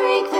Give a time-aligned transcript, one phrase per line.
[0.00, 0.39] drink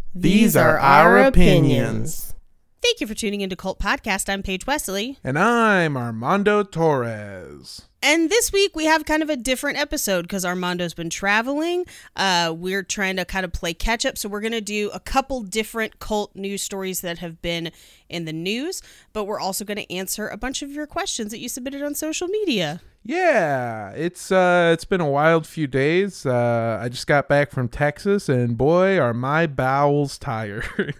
[0.13, 2.33] These are our opinions.
[2.81, 4.27] Thank you for tuning into Cult Podcast.
[4.27, 5.17] I'm Paige Wesley.
[5.23, 7.83] And I'm Armando Torres.
[8.03, 11.85] And this week we have kind of a different episode because Armando's been traveling.
[12.17, 14.17] Uh, we're trying to kind of play catch up.
[14.17, 17.71] So we're going to do a couple different cult news stories that have been
[18.09, 18.81] in the news,
[19.13, 21.95] but we're also going to answer a bunch of your questions that you submitted on
[21.95, 22.81] social media.
[23.03, 26.23] Yeah, it's uh it's been a wild few days.
[26.25, 30.65] Uh I just got back from Texas and boy are my bowels tired.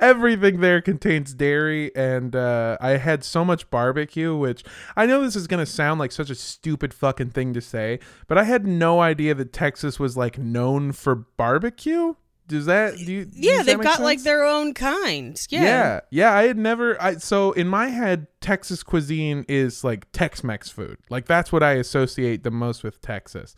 [0.00, 4.64] Everything there contains dairy and uh I had so much barbecue which
[4.96, 8.38] I know this is to sound like such a stupid fucking thing to say, but
[8.38, 12.14] I had no idea that Texas was like known for barbecue.
[12.46, 15.40] Does that do you, Yeah, they've got like their own kind.
[15.48, 15.62] Yeah.
[15.62, 16.34] Yeah, yeah.
[16.34, 17.00] I had never.
[17.02, 20.98] I so in my head, Texas cuisine is like Tex-Mex food.
[21.08, 23.54] Like that's what I associate the most with Texas.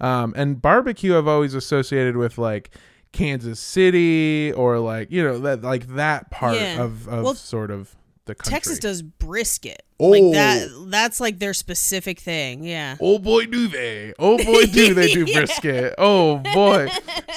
[0.00, 2.70] Um, and barbecue, I've always associated with like
[3.10, 6.80] Kansas City or like you know that like that part Yeah.
[6.82, 8.52] of of Well, sort of the country.
[8.52, 9.82] Texas does brisket.
[10.00, 10.10] Oh.
[10.10, 12.62] Like that that's like their specific thing.
[12.62, 12.96] Yeah.
[13.00, 14.14] Oh boy, do they!
[14.18, 15.94] Oh boy, do they do brisket!
[15.98, 16.88] Oh boy.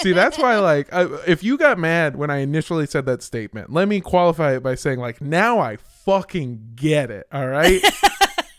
[0.01, 3.71] See, that's why, like, I, if you got mad when I initially said that statement,
[3.71, 7.27] let me qualify it by saying, like, now I fucking get it.
[7.31, 7.81] All right.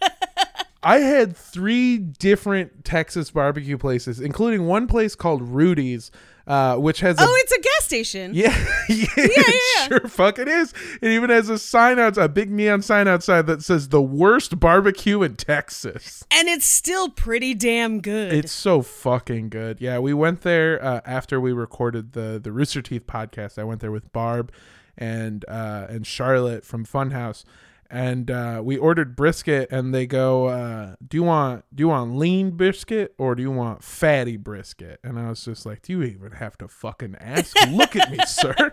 [0.84, 6.11] I had three different Texas barbecue places, including one place called Rudy's,
[6.47, 8.33] uh, which has a Oh, it's a gas station.
[8.35, 8.57] yeah,
[8.89, 9.86] yeah, it yeah.
[9.89, 10.73] sure fuck it is.
[11.01, 14.58] It even has a sign out, a big neon sign outside that says "the worst
[14.58, 18.33] barbecue in Texas." And it's still pretty damn good.
[18.33, 19.80] It's so fucking good.
[19.80, 23.59] Yeah, we went there uh, after we recorded the the Rooster Teeth podcast.
[23.59, 24.53] I went there with Barb
[24.97, 27.45] and uh, and Charlotte from Funhouse,
[27.92, 29.70] and uh, we ordered brisket.
[29.70, 33.51] And they go, uh, "Do you want do you want lean brisket or do you
[33.53, 37.55] want fatty brisket?" And I was just like, "Do you even have to fucking ask?
[37.70, 38.73] Look at me, sir."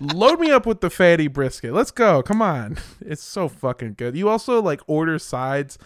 [0.00, 1.72] Load me up with the fatty brisket.
[1.72, 2.22] Let's go.
[2.22, 2.78] Come on.
[3.04, 4.16] It's so fucking good.
[4.16, 5.78] You also like order sides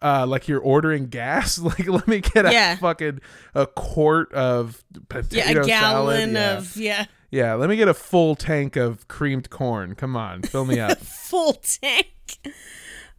[0.00, 1.58] uh like you're ordering gas.
[1.68, 2.76] Like let me get a Yeah.
[2.76, 3.20] fucking
[3.54, 5.66] a quart of potato yeah, a salad.
[5.66, 6.56] gallon Yeah.
[6.58, 9.94] of yeah, Yeah, let me get a full tank of creamed corn.
[9.94, 10.98] Come on, fill me up.
[11.02, 12.06] full tank.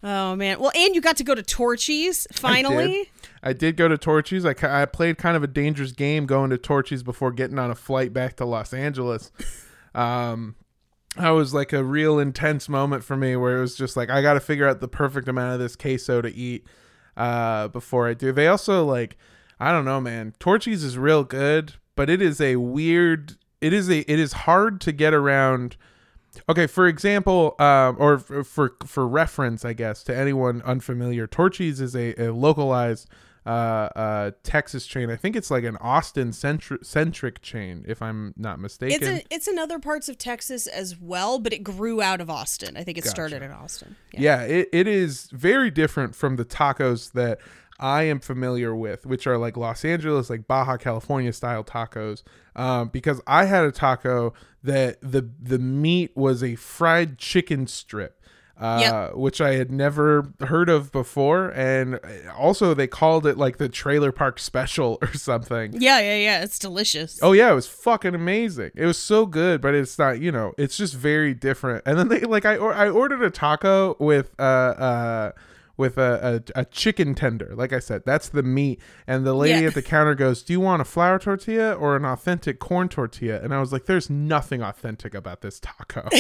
[0.01, 0.59] Oh man.
[0.59, 2.87] Well, and you got to go to Torchy's I finally.
[2.87, 3.07] did.
[3.43, 4.45] I did go to Torchy's.
[4.45, 7.75] I, I played kind of a dangerous game going to Torchy's before getting on a
[7.75, 9.31] flight back to Los Angeles.
[9.93, 10.55] Um,
[11.15, 14.21] that was like a real intense moment for me where it was just like I
[14.21, 16.65] got to figure out the perfect amount of this queso to eat
[17.17, 18.31] uh, before I do.
[18.31, 19.17] They also like
[19.59, 20.33] I don't know, man.
[20.39, 23.35] Torchy's is real good, but it is a weird.
[23.61, 23.99] It is a.
[24.11, 25.77] It is hard to get around.
[26.47, 31.81] Okay, for example, um, or f- for for reference, I guess to anyone unfamiliar, Torchy's
[31.81, 33.09] is a, a localized
[33.45, 35.09] uh, uh, Texas chain.
[35.09, 38.97] I think it's like an Austin centri- centric chain, if I'm not mistaken.
[39.01, 42.29] It's a, it's in other parts of Texas as well, but it grew out of
[42.29, 42.77] Austin.
[42.77, 43.95] I think it started in Austin.
[44.13, 47.39] yeah, it, it is very different from the tacos that
[47.79, 52.23] I am familiar with, which are like Los Angeles, like Baja California style tacos.
[52.55, 58.15] Um, because I had a taco that the the meat was a fried chicken strip.
[58.61, 59.15] Uh, Yep.
[59.15, 61.97] which I had never heard of before, and
[62.37, 65.71] also they called it like the trailer park special or something.
[65.81, 66.43] Yeah, yeah, yeah.
[66.43, 67.19] It's delicious.
[67.21, 68.71] Oh yeah, it was fucking amazing.
[68.75, 71.83] It was so good, but it's not, you know, it's just very different.
[71.85, 75.31] And then they like I or, I ordered a taco with uh uh
[75.79, 77.53] with a, a, a chicken tender.
[77.55, 78.79] Like I said, that's the meat.
[79.07, 79.67] And the lady Yeah.
[79.69, 83.39] at the counter goes, "Do you want a flour tortilla or an authentic corn tortilla?"
[83.41, 86.07] And I was like, "There's nothing authentic about this taco."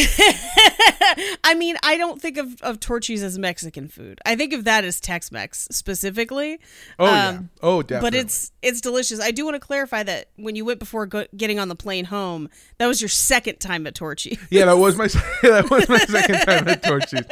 [1.43, 4.19] I mean, I don't think of, of Torchy's as Mexican food.
[4.25, 6.59] I think of that as Tex Mex specifically.
[6.97, 7.27] Oh yeah.
[7.29, 8.11] Um, Oh definitely.
[8.19, 9.19] But it's it's delicious.
[9.19, 12.05] I do want to clarify that when you went before go- getting on the plane
[12.05, 14.39] home, that was your second time at Torchy.
[14.49, 15.07] Yeah, that was my
[15.43, 17.25] that was my second time at Torchy's.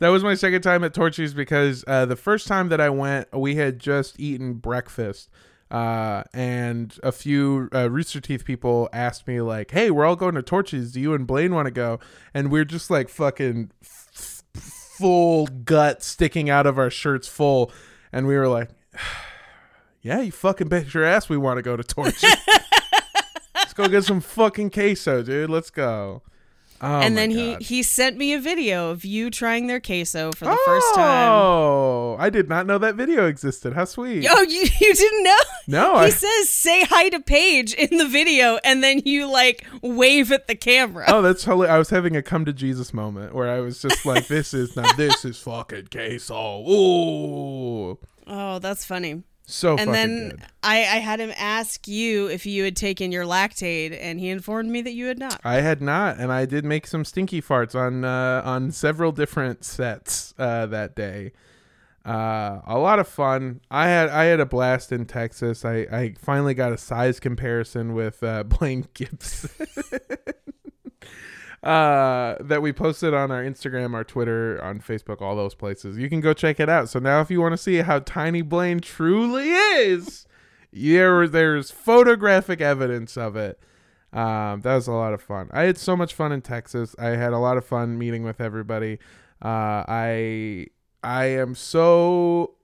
[0.00, 3.28] That was my second time at Torchy's because uh, the first time that I went,
[3.38, 5.28] we had just eaten breakfast,
[5.70, 10.36] uh, and a few uh, Rooster Teeth people asked me like, "Hey, we're all going
[10.36, 10.92] to Torchy's.
[10.92, 12.00] Do you and Blaine want to go?"
[12.32, 17.70] And we're just like fucking f- full gut sticking out of our shirts, full.
[18.10, 18.70] and we were like,
[20.00, 22.26] "Yeah, you fucking bet your ass we want to go to Torchy.
[23.54, 25.50] Let's go get some fucking queso, dude.
[25.50, 26.22] Let's go."
[26.82, 27.60] Oh and then God.
[27.60, 31.28] he he sent me a video of you trying their queso for the first time.
[31.30, 33.74] Oh, I did not know that video existed.
[33.74, 34.26] How sweet.
[34.30, 35.36] Oh, you you didn't know?
[35.66, 39.66] No, he I- says say hi to Paige in the video, and then you like
[39.82, 41.04] wave at the camera.
[41.08, 41.68] Oh, that's totally.
[41.68, 44.74] I was having a come to Jesus moment where I was just like, this is
[44.74, 46.64] not, this is fucking queso.
[46.68, 47.98] Ooh.
[48.32, 49.24] Oh, that's funny.
[49.50, 50.42] So and fucking then good.
[50.62, 54.70] I, I had him ask you if you had taken your lactate, and he informed
[54.70, 55.40] me that you had not.
[55.44, 59.64] I had not, and I did make some stinky farts on uh, on several different
[59.64, 61.32] sets uh, that day.
[62.04, 63.60] Uh, a lot of fun.
[63.70, 65.64] I had I had a blast in Texas.
[65.64, 69.50] I, I finally got a size comparison with uh, Blaine Gibson.
[71.62, 75.98] uh that we posted on our Instagram, our Twitter, on Facebook, all those places.
[75.98, 76.88] You can go check it out.
[76.88, 80.26] So now if you want to see how tiny Blaine truly is,
[80.72, 83.58] there there's photographic evidence of it.
[84.12, 85.50] Um, that was a lot of fun.
[85.52, 86.96] I had so much fun in Texas.
[86.98, 88.98] I had a lot of fun meeting with everybody.
[89.42, 90.66] Uh, I
[91.02, 92.54] I am so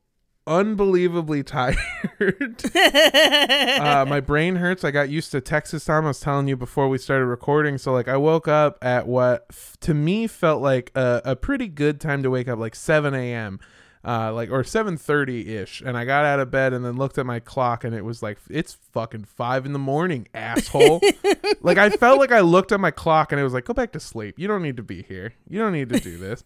[0.46, 1.76] unbelievably tired.
[2.74, 4.84] uh, my brain hurts.
[4.84, 6.04] I got used to Texas time.
[6.04, 7.78] I was telling you before we started recording.
[7.78, 11.68] So like I woke up at what f- to me felt like a, a pretty
[11.68, 13.60] good time to wake up, like 7 a.m.
[14.04, 17.26] Uh, like or 7:30 ish, and I got out of bed and then looked at
[17.26, 21.00] my clock, and it was like it's fucking five in the morning, asshole.
[21.60, 23.90] like I felt like I looked at my clock and it was like, go back
[23.92, 24.38] to sleep.
[24.38, 25.34] You don't need to be here.
[25.48, 26.44] You don't need to do this.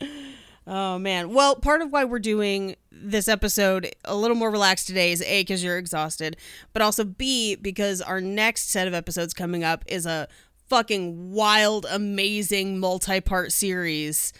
[0.66, 1.34] Oh man.
[1.34, 5.42] Well, part of why we're doing this episode a little more relaxed today is A
[5.42, 6.36] because you're exhausted,
[6.72, 10.26] but also B because our next set of episodes coming up is a
[10.68, 14.32] fucking wild, amazing multi-part series.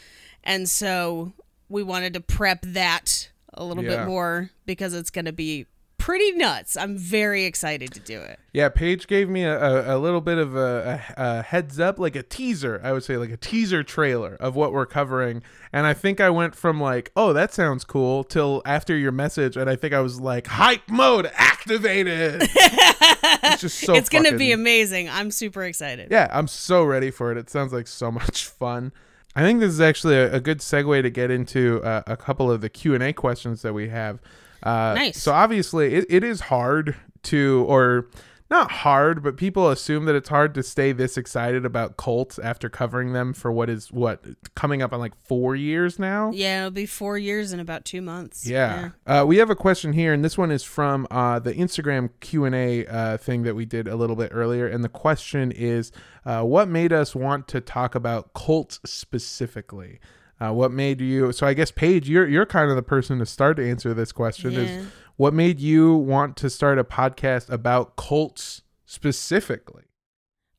[0.42, 1.34] And so
[1.68, 3.98] we wanted to prep that a little Yeah.
[3.98, 5.66] bit more because it's going to be
[6.04, 6.76] pretty nuts.
[6.76, 8.38] I'm very excited to do it.
[8.52, 12.14] Yeah, Paige gave me a, a, a little bit of a, a, heads up, like
[12.14, 15.42] a teaser, I would say, like a teaser trailer of what we're covering.
[15.72, 19.56] And I think I went from like, oh, that sounds cool, till after your message.
[19.56, 22.42] And I think I was like, hype mode activated.
[22.52, 25.08] it's just so it's going to be amazing.
[25.08, 26.08] I'm super excited.
[26.10, 27.38] yeah, I'm so ready for it.
[27.38, 28.92] It sounds like so much fun.
[29.34, 32.50] I think this is actually a, a good segue to get into uh, a couple
[32.50, 34.20] of the Q and A questions that we have.
[34.64, 35.22] Uh, Nice.
[35.22, 38.08] So obviously, it, it is hard to, or
[38.50, 42.68] not hard, but people assume that it's hard to stay this excited about cults after
[42.68, 44.22] covering them for what is what
[44.54, 46.30] coming up on like four years now.
[46.32, 48.46] Yeah, it'll be four years in about two months.
[48.46, 48.90] Yeah.
[49.06, 52.44] Uh, we have a question here, and this one is from uh, the Instagram Q
[52.44, 54.66] and A uh, thing that we did a little bit earlier.
[54.66, 55.90] And the question is,
[56.24, 60.00] uh, what made us want to talk about cults specifically?
[60.44, 61.32] Uh, what made you?
[61.32, 64.12] So I guess Paige, you're you're kind of the person to start to answer this
[64.12, 64.52] question.
[64.52, 64.60] Yeah.
[64.60, 64.86] Is
[65.16, 69.84] what made you want to start a podcast about cults specifically?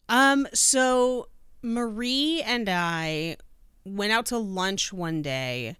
[0.07, 1.27] Um, so
[1.61, 3.37] Marie and I
[3.83, 5.77] went out to lunch one day,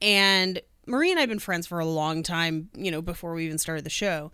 [0.00, 3.44] and Marie and I have been friends for a long time, you know, before we
[3.46, 4.32] even started the show.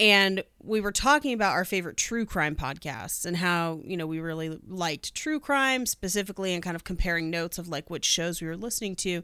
[0.00, 4.18] And we were talking about our favorite true crime podcasts and how, you know, we
[4.18, 8.48] really liked true crime specifically and kind of comparing notes of like which shows we
[8.48, 9.22] were listening to.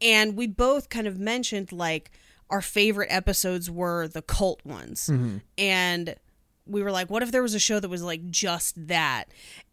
[0.00, 2.12] And we both kind of mentioned like
[2.48, 5.08] our favorite episodes were the cult ones.
[5.08, 5.38] Mm-hmm.
[5.58, 6.14] And
[6.64, 9.24] we were like, what if there was a show that was like just that?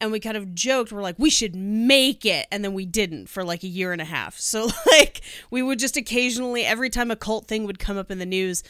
[0.01, 2.48] And we kind of joked, we're like, we should make it.
[2.51, 4.39] And then we didn't for like a year and a half.
[4.39, 8.17] So, like, we would just occasionally, every time a cult thing would come up in
[8.17, 8.63] the news,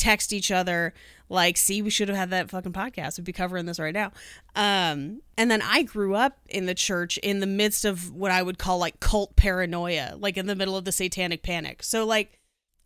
[0.00, 0.94] text each other,
[1.28, 3.18] like, see, we should have had that fucking podcast.
[3.18, 4.12] We'd be covering this right now.
[4.56, 8.42] Um, and then I grew up in the church in the midst of what I
[8.42, 11.82] would call like cult paranoia, like in the middle of the satanic panic.
[11.82, 12.38] So, like,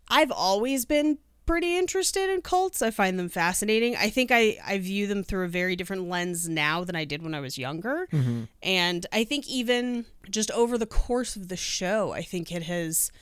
[0.08, 2.82] I've always been pretty interested in cults.
[2.82, 3.96] I find them fascinating.
[3.96, 7.22] I think I, I view them through a very different lens now than I did
[7.22, 8.08] when I was younger.
[8.62, 13.12] And I think even just over the course of the show, I think it has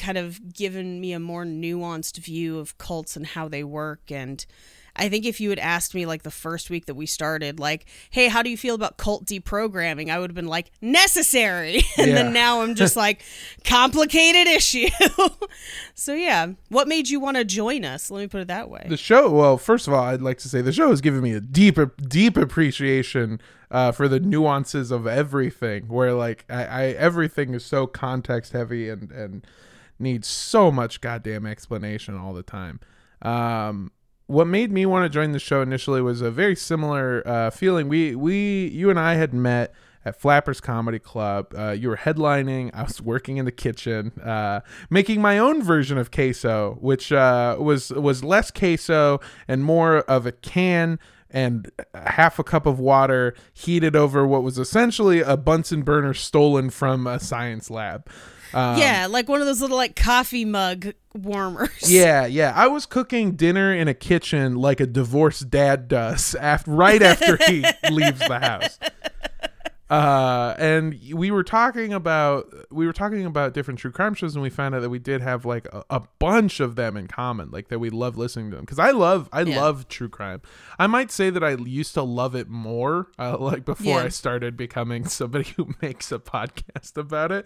[0.00, 4.10] kind of given me a more nuanced view of cults and how they work.
[4.10, 4.44] And
[4.96, 7.86] I think if you had asked me like the first week that we started, like,
[8.10, 10.10] hey, how do you feel about cult deprogramming?
[10.10, 11.82] I would have been like, necessary.
[11.98, 12.14] And Yeah.
[12.14, 13.22] then now I'm just like,
[13.64, 14.88] complicated issue.
[15.94, 18.10] so yeah, what made you want to join us?
[18.10, 18.86] Let me put it that way.
[18.88, 21.32] The show, well, first of all, I'd like to say the show has given me
[21.34, 21.78] a deep,
[22.08, 23.40] deep appreciation
[23.70, 25.86] uh, for the nuances of everything.
[25.88, 29.46] Where like I, I everything is so context heavy and and
[30.00, 32.80] needs so much goddamn explanation all the time.
[33.22, 33.92] Um,
[34.26, 37.88] what made me want to join the show initially was a very similar uh, feeling.
[37.88, 41.52] We we you and I had met at Flappers Comedy Club.
[41.56, 42.70] Uh, you were headlining.
[42.72, 47.56] I was working in the kitchen, uh, making my own version of queso, which uh,
[47.58, 50.98] was was less queso and more of a can
[51.32, 56.70] and half a cup of water heated over what was essentially a Bunsen burner stolen
[56.70, 58.08] from a science lab.
[58.52, 61.70] Um, yeah, like one of those little like coffee mug warmers.
[61.88, 62.52] Yeah, yeah.
[62.56, 67.36] I was cooking dinner in a kitchen like a divorced dad does after right after
[67.46, 68.78] he leaves the house.
[69.88, 74.42] Uh, and we were talking about we were talking about different true crime shows, and
[74.42, 77.50] we found out that we did have like a, a bunch of them in common,
[77.50, 78.64] like that we love listening to them.
[78.64, 79.60] Because I love I Yeah.
[79.60, 80.42] love true crime.
[80.78, 84.04] I might say that I used to love it more, uh, like before Yeah.
[84.04, 87.44] I started becoming somebody who makes a podcast about it.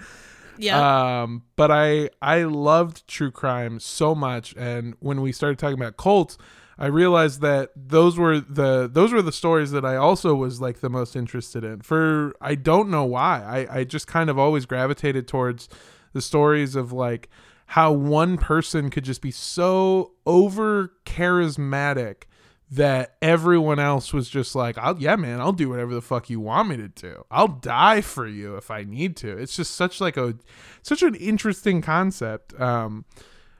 [0.59, 1.23] Yeah.
[1.23, 5.97] Um, but I I loved true crime so much, and when we started talking about
[5.97, 6.39] cults,
[6.79, 10.81] I realized that those were the those were the stories that I also was like
[10.81, 11.81] the most interested in.
[11.83, 15.69] For I don't know why, I I just kind of always gravitated towards
[16.13, 17.29] the stories of like
[17.67, 22.25] how one person could just be so over charismatic
[22.71, 26.41] that everyone else was just like, I'll, yeah, man, I'll do whatever the fuck you
[26.41, 27.25] want me to do.
[27.31, 29.37] I'll die for you if I need to.
[29.37, 30.35] It's just such like a,
[30.83, 32.59] such an interesting concept.
[32.61, 33.05] Um,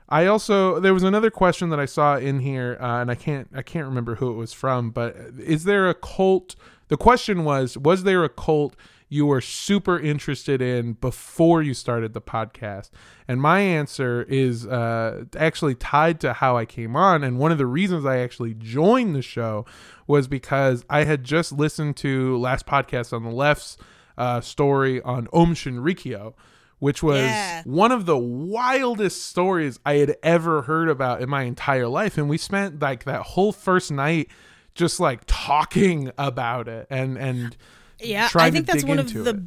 [0.07, 3.49] I also there was another question that I saw in here, uh, and I can't
[3.55, 6.55] I can't remember who it was from, but is there a cult?
[6.89, 8.75] The question was, was there a cult
[9.09, 12.89] you were super interested in before you started the podcast?
[13.27, 17.57] And my answer is uh, actually tied to how I came on, and one of
[17.57, 19.65] the reasons I actually joined the show
[20.07, 23.77] was because I had just listened to last podcast on the left's
[24.17, 26.33] uh, story on Aum Shinrikyo
[26.77, 27.63] which was Yeah.
[27.63, 32.17] one of the wildest stories I had ever heard about in my entire life.
[32.17, 34.29] And we spent like that whole first night
[34.75, 37.55] just like talking about it and and
[37.99, 39.39] Yeah, I think that's one of the it.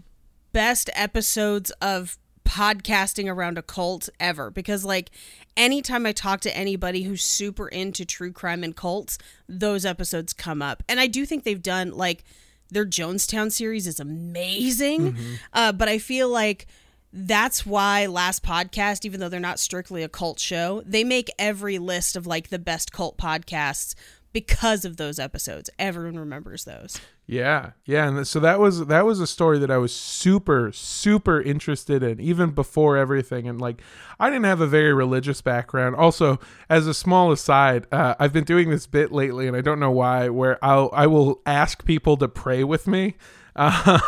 [0.53, 5.11] best episodes of podcasting around a cult ever because like
[5.57, 10.63] anytime I talk to anybody who's super into true crime and cults, those episodes come
[10.63, 10.83] up.
[10.89, 12.25] And I do think they've done like
[12.71, 15.13] their Jonestown series is amazing.
[15.13, 15.35] Mm-hmm.
[15.53, 16.67] Uh, but I feel like
[17.13, 21.79] that's why last podcast even though they're not strictly a cult show they make every
[21.79, 23.95] list of like the best cult podcasts
[24.33, 25.71] because of those episodes.
[25.79, 27.01] Everyone remembers those.
[27.27, 31.41] Yeah, yeah, and so that was that was a story that I was super super
[31.41, 33.83] interested in even before everything, and like
[34.19, 35.97] I didn't have a very religious background.
[35.97, 39.79] Also, as a small aside, uh, I've been doing this bit lately, and I don't
[39.79, 43.17] know why, where I'll I will ask people to pray with me.
[43.59, 43.99] Uh,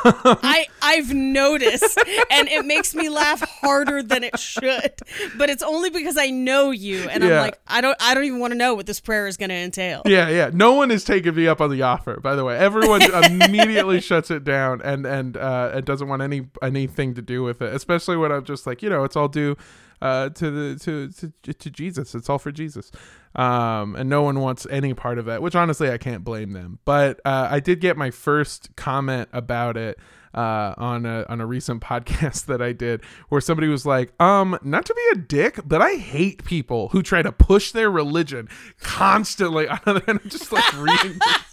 [0.42, 1.99] I I've noticed,
[2.30, 4.92] and it makes me laugh harder than it should.
[5.37, 7.30] But it's only because I know you, and Yeah.
[7.30, 9.49] I'm like, I don't I don't even want to know what this prayer is going
[9.50, 10.02] to entail.
[10.07, 10.50] yeah, yeah.
[10.52, 12.21] No one is taking me up on the offer.
[12.21, 16.47] By the way, everyone immediately shuts it down and and uh, and doesn't want any
[16.62, 17.75] anything to do with it.
[17.75, 19.57] Especially when I'm just like, you know, it's all due
[20.02, 22.14] uh, to the to, to to Jesus.
[22.14, 22.90] It's all for Jesus.
[23.35, 25.42] Um, and no one wants any part of that.
[25.42, 26.78] Which honestly, I can't blame them.
[26.85, 29.99] But uh, I did get my first comment about it
[30.35, 34.59] uh, on a on a recent podcast that I did, where somebody was like, "Um,
[34.62, 38.49] not to be a dick, but I hate people who try to push their religion
[38.80, 41.19] constantly." and I'm just like reading.
[41.19, 41.37] this.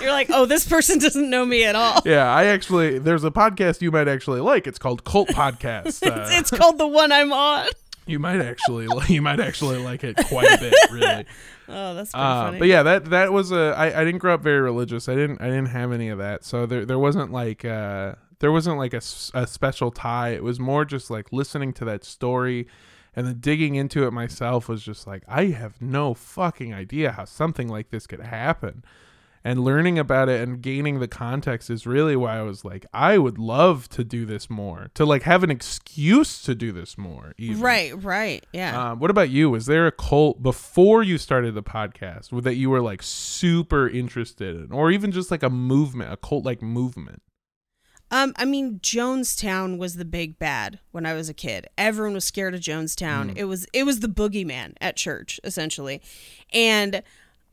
[0.00, 2.00] You're like, oh, this person doesn't know me at all.
[2.04, 4.66] Yeah, I actually there's a podcast you might actually like.
[4.66, 6.06] It's called Cult Podcast.
[6.06, 7.68] Uh, It's called the one I'm on.
[8.06, 11.24] you might actually you might actually like it quite a bit, really.
[11.68, 12.58] Oh, that's pretty Uh, funny.
[12.58, 13.74] but yeah, that that was a.
[13.76, 15.08] I, I didn't grow up very religious.
[15.08, 16.44] I didn't I didn't have any of that.
[16.44, 19.02] So there there wasn't like uh there wasn't like a,
[19.34, 20.30] a special tie.
[20.30, 22.66] It was more just like listening to that story,
[23.14, 27.24] and then digging into it myself was just like I have no fucking idea how
[27.26, 28.82] something like this could happen.
[29.42, 33.16] And learning about it and gaining the context is really why I was like, I
[33.16, 37.32] would love to do this more, to like have an excuse to do this more.
[37.38, 37.62] Even.
[37.62, 38.90] right, right, yeah.
[38.90, 39.48] Um, what about you?
[39.48, 44.56] Was there a cult before you started the podcast that you were like super interested
[44.56, 47.22] in, or even just like a movement, a cult like movement?
[48.12, 51.68] Um, I mean, Jonestown was the big bad when I was a kid.
[51.78, 53.32] Everyone was scared of Jonestown.
[53.36, 56.02] It was it was the boogeyman at church, essentially.
[56.52, 57.02] And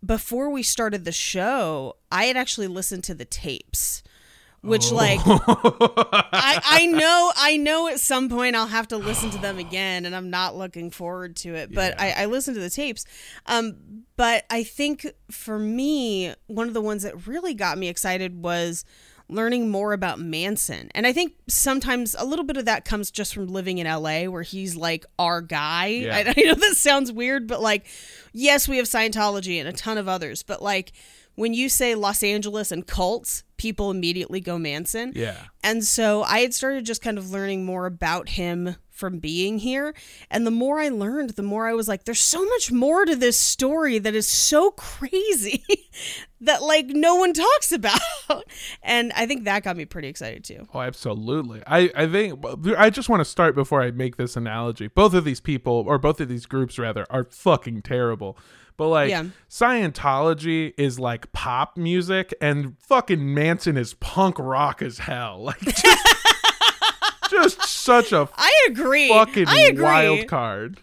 [0.05, 4.03] before we started the show, I had actually listened to the tapes.
[4.61, 9.37] Which like I, I know I know at some point I'll have to listen to
[9.37, 11.73] them again and I'm not looking forward to it.
[11.73, 13.05] But I, I listened to the tapes.
[13.45, 18.41] Um but I think for me, one of the ones that really got me excited
[18.41, 18.83] was
[19.29, 20.89] learning more about Manson.
[20.95, 24.23] And I think sometimes a little bit of that comes just from living in LA
[24.23, 25.87] where he's like our guy.
[25.87, 26.15] Yeah.
[26.15, 27.85] I, I know this sounds weird, but like,
[28.33, 30.93] yes, we have Scientology and a ton of others, but like
[31.35, 35.13] when you say Los Angeles and cults, people immediately go Manson.
[35.15, 35.37] Yeah.
[35.63, 39.93] And so I had started just kind of learning more about him from being here.
[40.29, 43.15] And the more I learned, the more I was like, there's so much more to
[43.15, 45.63] this story that is so crazy
[46.41, 48.01] that like no one talks about.
[48.83, 50.67] and I think that got me pretty excited too.
[50.73, 51.61] Oh, absolutely.
[51.67, 52.43] I, I think
[52.77, 54.87] I just want to start before I make this analogy.
[54.87, 58.37] Both of these people, or both of these groups rather, are fucking terrible.
[58.77, 59.25] But like Yeah.
[59.49, 65.37] Scientology is like pop music, and fucking Manson is punk rock as hell.
[65.47, 66.16] Like just,
[67.29, 69.09] just such a I agree.
[69.09, 69.83] fucking I agree.
[69.83, 70.79] wild card.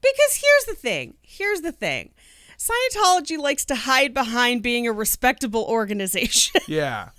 [0.00, 1.14] Because here's the thing.
[1.22, 2.10] Here's the thing.
[2.58, 6.60] Scientology likes to hide behind being a respectable organization.
[6.68, 7.10] Yeah.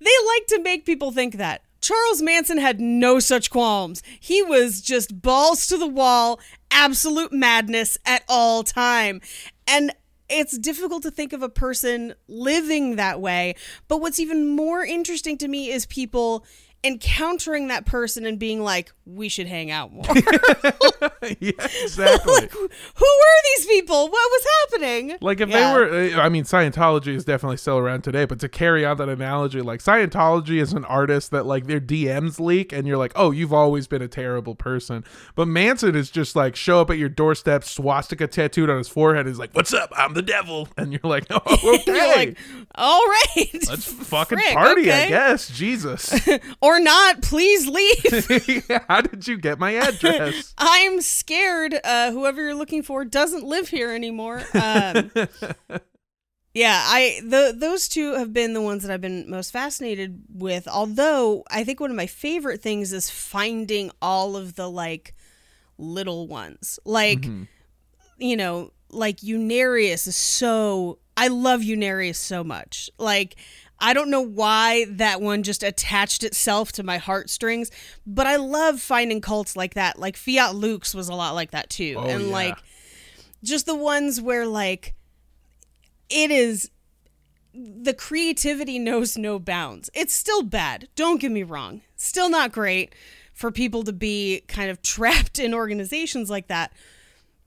[0.00, 1.62] they like to make people think that.
[1.80, 4.02] Charles Manson had no such qualms.
[4.20, 9.20] He was just balls to the wall, absolute madness at all time.
[9.66, 9.92] And
[10.28, 13.54] it's difficult to think of a person living that way.
[13.88, 16.44] But what's even more interesting to me is people
[16.84, 20.04] encountering that person and being like, we should hang out more.
[21.40, 21.50] yeah,
[21.82, 22.34] exactly.
[22.34, 22.62] like, who
[23.04, 24.04] were these people?
[24.08, 25.16] What was happening?
[25.20, 25.72] Like if Yeah.
[25.74, 28.24] they were, eh, I mean, Scientology is definitely still around today.
[28.24, 32.40] But to carry on that analogy, like Scientology is an artist that like their DMs
[32.40, 35.04] leak, and you're like, oh, you've always been a terrible person.
[35.34, 39.26] But Manson is just like show up at your doorstep, swastika tattooed on his forehead.
[39.26, 39.90] Is like, what's up?
[39.94, 41.40] I'm the devil, and you're like, oh,
[41.74, 42.38] okay, You're like,
[42.74, 43.48] all right.
[43.68, 45.48] let's fucking Frick, party, I guess.
[45.48, 46.14] Jesus,
[46.62, 48.70] or not, please leave.
[48.94, 50.54] How did you get my address?
[50.58, 51.74] I'm scared.
[51.82, 54.40] Uh, whoever you're looking for doesn't live here anymore.
[54.54, 55.10] Um,
[56.54, 60.68] yeah, I the those two have been the ones that I've been most fascinated with.
[60.68, 65.16] Although I think one of my favorite things is finding all of the like
[65.76, 67.26] little ones, like
[68.18, 71.00] you know, like Unarius is so.
[71.16, 72.90] I love Unarius so much.
[72.98, 73.34] Like.
[73.78, 77.70] I don't know why that one just attached itself to my heartstrings,
[78.06, 79.98] but I love finding cults like that.
[79.98, 81.96] Like Fiat Lux was a lot like that too.
[81.98, 82.32] Oh, and yeah.
[82.32, 82.58] like
[83.42, 84.94] just the ones where like
[86.08, 86.70] it is
[87.52, 89.90] the creativity knows no bounds.
[89.94, 90.88] It's still bad.
[90.96, 91.82] Don't get me wrong.
[91.96, 92.94] Still not great
[93.32, 96.72] for people to be kind of trapped in organizations like that.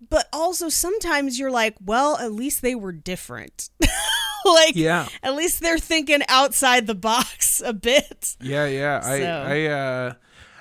[0.09, 3.69] But also sometimes you're like, well, at least they were different.
[4.53, 5.07] like Yeah.
[5.23, 8.35] at least they're thinking outside the box a bit.
[8.41, 9.01] Yeah, yeah.
[9.03, 10.13] I I uh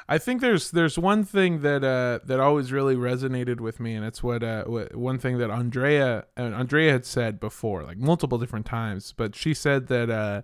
[0.08, 4.04] I think there's there's one thing that uh that always really resonated with me and
[4.04, 8.38] it's what uh what, one thing that Andrea and Andrea had said before like multiple
[8.38, 10.42] different times but she said that uh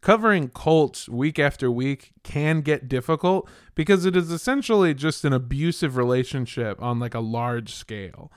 [0.00, 5.96] covering cults week after week can get difficult because it is essentially just an abusive
[5.96, 8.30] relationship on like a large scale.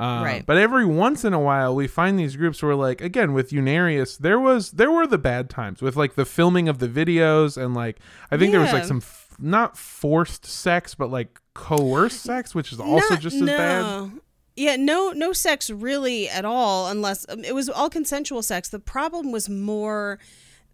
[0.00, 0.46] Uh, Right.
[0.46, 4.16] But every once in a while, we find these groups where, like, again, with Unarius,
[4.18, 7.74] there was there were the bad times with like the filming of the videos and
[7.74, 7.98] like
[8.30, 12.72] I think there was like some f- not forced sex, but like coerced sex, which
[12.72, 14.10] is also Not- just as bad.
[14.56, 18.68] Yeah, no, no sex really at all, unless um, it was all consensual sex.
[18.68, 20.18] The problem was more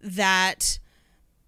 [0.01, 0.79] that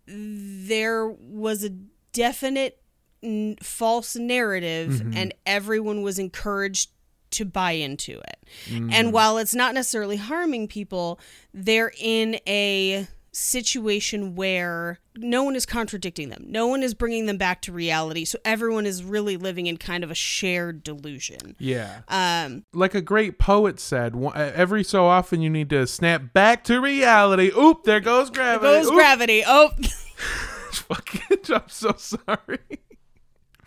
[0.07, 1.69] there was a
[2.13, 2.81] definite
[3.23, 5.17] n- false narrative, Mm-hmm.
[5.17, 6.91] and everyone was encouraged
[7.31, 8.45] to buy into it.
[8.67, 8.91] Mm.
[8.91, 11.19] And while it's not necessarily harming people,
[11.53, 16.45] they're in a situation where no one is contradicting them.
[16.47, 18.25] No one is bringing them back to reality.
[18.25, 21.55] So everyone is really living in kind of a shared delusion.
[21.59, 22.01] Yeah.
[22.07, 26.79] Um, like a great poet said, every so often you need to snap back to
[26.81, 27.51] reality.
[27.57, 28.65] Oop, there goes gravity.
[28.65, 28.95] There goes Oop.
[28.95, 29.43] gravity.
[29.45, 29.69] Oh,
[30.71, 32.79] Fucking, I'm so sorry.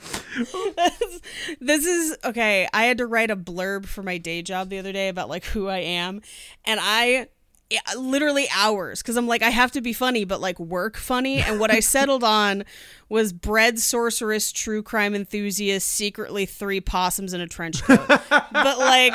[1.60, 2.68] this is okay.
[2.72, 5.44] I had to write a blurb for my day job the other day about like
[5.46, 6.22] who I am,
[6.64, 7.28] and I
[7.70, 11.40] eh, literally hours because I'm like I have to be funny, but like work funny.
[11.40, 12.64] And what I settled on
[13.08, 18.06] was bread sorceress, true crime enthusiast, secretly three possums in a trench coat.
[18.08, 19.14] but like.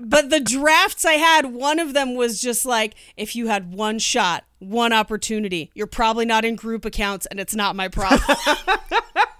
[0.00, 3.98] But the drafts I had, one of them was just like, if you had one
[3.98, 8.20] shot, one opportunity, you're probably not in group accounts and it's not my problem.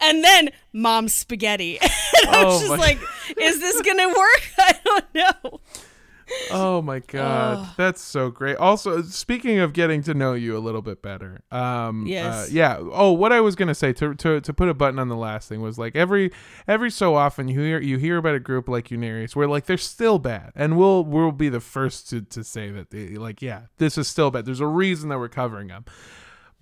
[0.00, 1.78] and then mom's spaghetti.
[2.22, 2.98] And I was Oh just my- like,
[3.38, 4.42] is this gonna work?
[4.58, 5.60] I don't know.
[6.52, 8.56] Oh my god, that's so great.
[8.58, 12.46] Also, speaking of getting to know you a little bit better, um, Yes.
[12.46, 12.76] uh, yeah.
[12.78, 15.48] Oh, what I was gonna say to, to to put a button on the last
[15.48, 16.30] thing was like every
[16.68, 19.76] every so often you hear you hear about a group like Unarius where like they're
[19.78, 23.62] still bad, and we'll we'll be the first to to say that they, like yeah,
[23.78, 24.44] this is still bad.
[24.44, 25.84] There's a reason that we're covering them,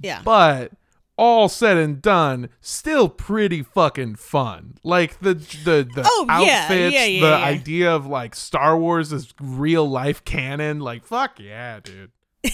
[0.01, 0.23] Yeah.
[0.25, 0.73] but
[1.19, 4.79] all said and done, still pretty fucking fun.
[4.85, 7.45] Like the the the Oh, outfits, yeah, yeah, the yeah.
[7.45, 10.81] idea of like Star Wars as real life canon.
[10.81, 12.13] Like fuck yeah, dude.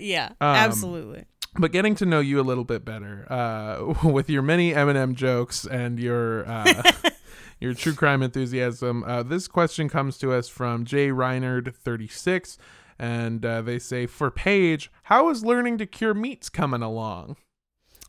[0.00, 1.26] yeah, Um, absolutely.
[1.58, 5.66] but getting to know you a little bit better uh, with your many Eminem jokes
[5.66, 6.82] and your uh,
[7.60, 9.04] your true crime enthusiasm.
[9.04, 12.56] Uh, this question comes to us from Jay Reinard, thirty six,
[12.98, 17.36] and uh, they say for Paige, how is learning to cure meats coming along?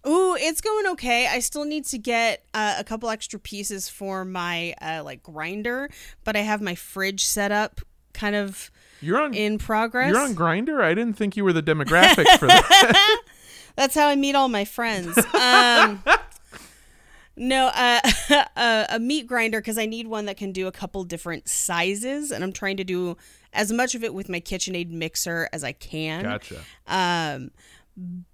[0.07, 1.27] Ooh, it's going okay.
[1.27, 5.89] I still need to get uh, a couple extra pieces for my uh, like grinder,
[6.23, 7.81] but I have my fridge set up
[8.13, 10.09] kind of You're on in progress.
[10.11, 10.81] you're on Grindr.
[10.81, 13.21] I didn't think you were the demographic for that.
[13.75, 15.17] That's how I meet all my friends.
[15.33, 16.01] Um,
[17.35, 17.99] no, uh,
[18.55, 22.31] a, a meat grinder because I need one that can do a couple different sizes,
[22.31, 23.17] and I'm trying to do
[23.51, 26.23] as much of it with my KitchenAid mixer as I can.
[26.23, 26.61] gotcha.
[26.87, 27.51] Um,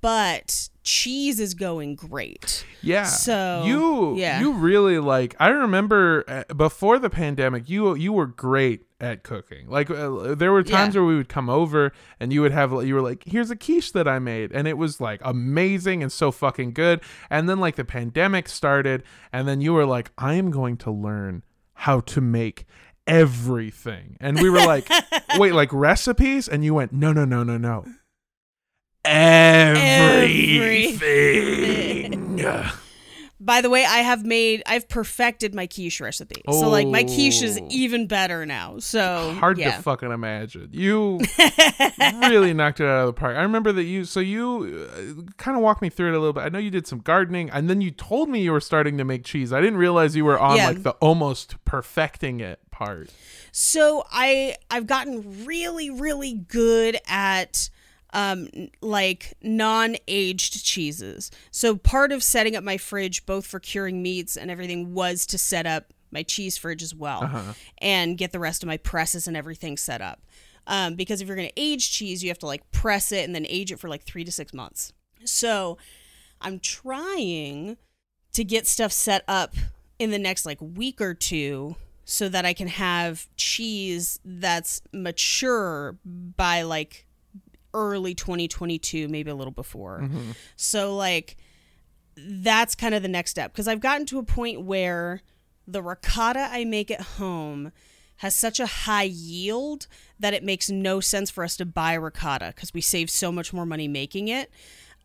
[0.01, 2.65] but cheese is going great.
[2.81, 3.03] Yeah.
[3.05, 4.39] So, you yeah.
[4.39, 9.67] you really like I remember uh, before the pandemic you you were great at cooking.
[9.67, 11.01] Like uh, there were times Yeah.
[11.01, 13.91] where we would come over and you would have you were like here's a quiche
[13.91, 17.01] that I made and it was like amazing and so fucking good.
[17.29, 20.91] And then like the pandemic started and then you were like I am going to
[20.91, 21.43] learn
[21.73, 22.65] how to make
[23.07, 24.17] everything.
[24.19, 24.89] And we were like
[25.37, 27.85] wait like recipes and you went no no no no no.
[31.11, 32.45] Everything.
[33.43, 36.43] By the way, I have made, I've perfected my quiche recipe.
[36.51, 37.67] So, like, my quiche is Oh.
[37.71, 38.77] even better now.
[38.77, 39.77] So, hard yeah.
[39.77, 40.69] to fucking imagine.
[40.71, 41.19] You
[42.21, 43.35] really knocked it out of the park.
[43.35, 44.05] I remember that you.
[44.05, 46.41] So you uh, kind of walked me through it a little bit.
[46.43, 49.03] I know you did some gardening, and then you told me you were starting to
[49.03, 49.51] make cheese.
[49.51, 50.67] I didn't realize you were on Yeah.
[50.67, 53.09] like the almost perfecting it part.
[53.51, 57.71] So I I've gotten really really good at
[58.13, 58.47] um
[58.81, 61.31] like non-aged cheeses.
[61.51, 65.37] So part of setting up my fridge both for curing meats and everything was to
[65.37, 69.37] set up my cheese fridge as well and get the rest of my presses and
[69.37, 70.21] everything set up.
[70.67, 73.33] Um, because if you're going to age cheese, you have to like press it and
[73.33, 74.93] then age it for like 3 to 6 months.
[75.23, 75.77] So
[76.39, 77.77] I'm trying
[78.33, 79.55] to get stuff set up
[79.99, 85.97] in the next like week or two so that I can have cheese that's mature
[86.03, 87.05] by like
[87.73, 90.09] early 2022, maybe a little before.
[90.55, 91.37] So like
[92.17, 95.21] that's kind of the next step because I've gotten to a point where
[95.67, 97.71] the ricotta I make at home
[98.17, 99.87] has such a high yield
[100.19, 103.51] that it makes no sense for us to buy ricotta because we save so much
[103.53, 104.51] more money making it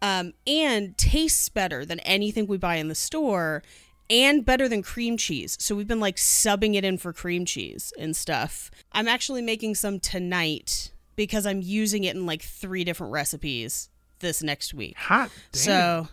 [0.03, 3.63] um, and tastes better than anything we buy in the store
[4.11, 5.57] and better than cream cheese.
[5.59, 8.71] So we've been like subbing it in for cream cheese and stuff.
[8.93, 13.89] I'm actually making some tonight because I'm using it in like three different recipes
[14.21, 14.97] this next week.
[14.97, 15.61] Hot damn.
[15.61, 16.09] So,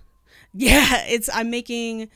[0.54, 2.10] yeah, it's I'm making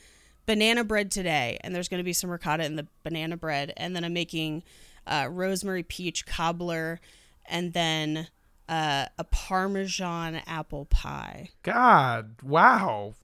[0.46, 3.94] banana bread today, and there's going to be some ricotta in the banana bread, and
[3.94, 4.62] then I'm making
[5.06, 7.00] uh, rosemary peach cobbler,
[7.46, 8.28] and then
[8.68, 11.50] uh, a parmesan apple pie.
[11.62, 13.14] God, wow,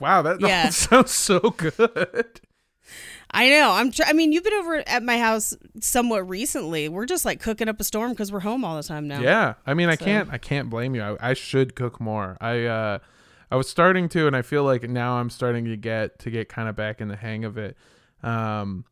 [0.00, 0.68] wow, that, that Yeah.
[0.70, 2.40] sounds so good.
[3.34, 3.72] I know.
[3.72, 3.90] I'm.
[3.90, 6.88] Tr- I mean, you've been over at my house somewhat recently.
[6.88, 9.20] We're just like cooking up a storm because we're home all the time now.
[9.20, 11.02] Yeah, I mean, I So- can't, I can't blame you.
[11.02, 12.36] I, I should cook more.
[12.40, 12.98] I, uh,
[13.50, 16.48] I was starting to, and I feel like now I'm starting to get to get
[16.48, 17.76] kind of back in the hang of it.
[18.22, 18.84] Um,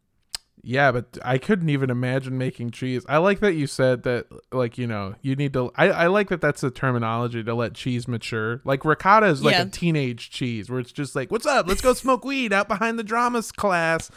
[0.63, 3.05] yeah, but I couldn't even imagine making cheese.
[3.09, 5.73] I like that you said that, like you know, you need to.
[5.77, 8.61] I, I like that that's the terminology to let cheese mature.
[8.65, 9.63] Like ricotta is like Yeah.
[9.63, 11.67] a teenage cheese where it's just like, "What's up?
[11.67, 14.11] Let's go smoke weed out behind the dramas class."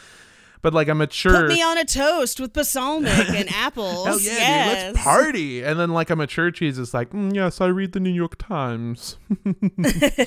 [0.62, 4.06] But like a mature, Put me on a toast with balsamic and apples.
[4.06, 4.84] Hell yeah, yes.
[4.86, 5.62] dude, let's party.
[5.62, 8.36] And then like a mature cheese is like, mm, yes, I read the New York
[8.38, 9.16] Times.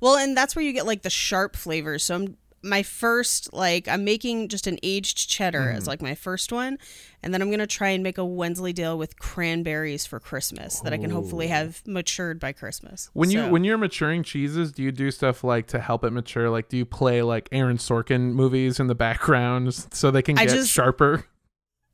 [0.00, 2.04] Well, and that's where you get like the sharp flavors.
[2.04, 5.76] So I'm my first like I'm making just an aged cheddar Mm-hmm.
[5.76, 6.78] as like my first one,
[7.22, 10.98] and then I'm gonna try and make a Wensleydale with cranberries for Christmas that I
[10.98, 13.10] can hopefully have matured by Christmas.
[13.12, 16.50] When you when you're maturing cheeses, do you do stuff like to help it mature?
[16.50, 20.46] Like, do you play like Aaron Sorkin movies in the background so they can I
[20.46, 21.24] get just- sharper?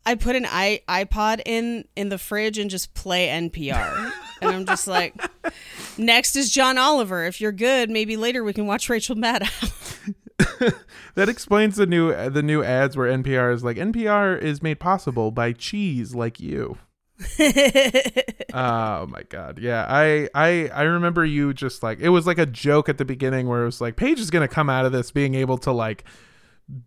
[0.07, 4.67] I put an i iPod in in the fridge and just play NPR, and I'm
[4.67, 5.15] just like,
[5.99, 7.25] next is John Oliver.
[7.25, 10.15] If you're good, maybe later we can watch Rachel Maddow.
[11.15, 15.31] That explains the new the new ads where NPR is like NPR is made possible
[15.31, 16.79] by cheese like you.
[18.53, 22.47] oh my god yeah I, I i remember you just like it was like a
[22.47, 25.13] joke at the beginning where it was like paige is gonna come out of this
[25.13, 26.03] being able to like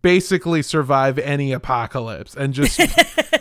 [0.02, 2.80] basically survive any apocalypse and just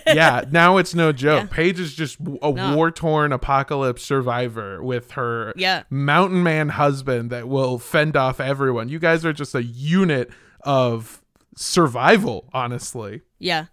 [0.05, 1.55] yeah now it's no joke Yeah.
[1.55, 2.75] paige is just a No.
[2.75, 5.83] war-torn apocalypse survivor with her yeah.
[5.89, 10.29] mountain man husband that will fend off everyone you guys are just a unit
[10.61, 11.23] of
[11.55, 13.65] survival honestly Yeah.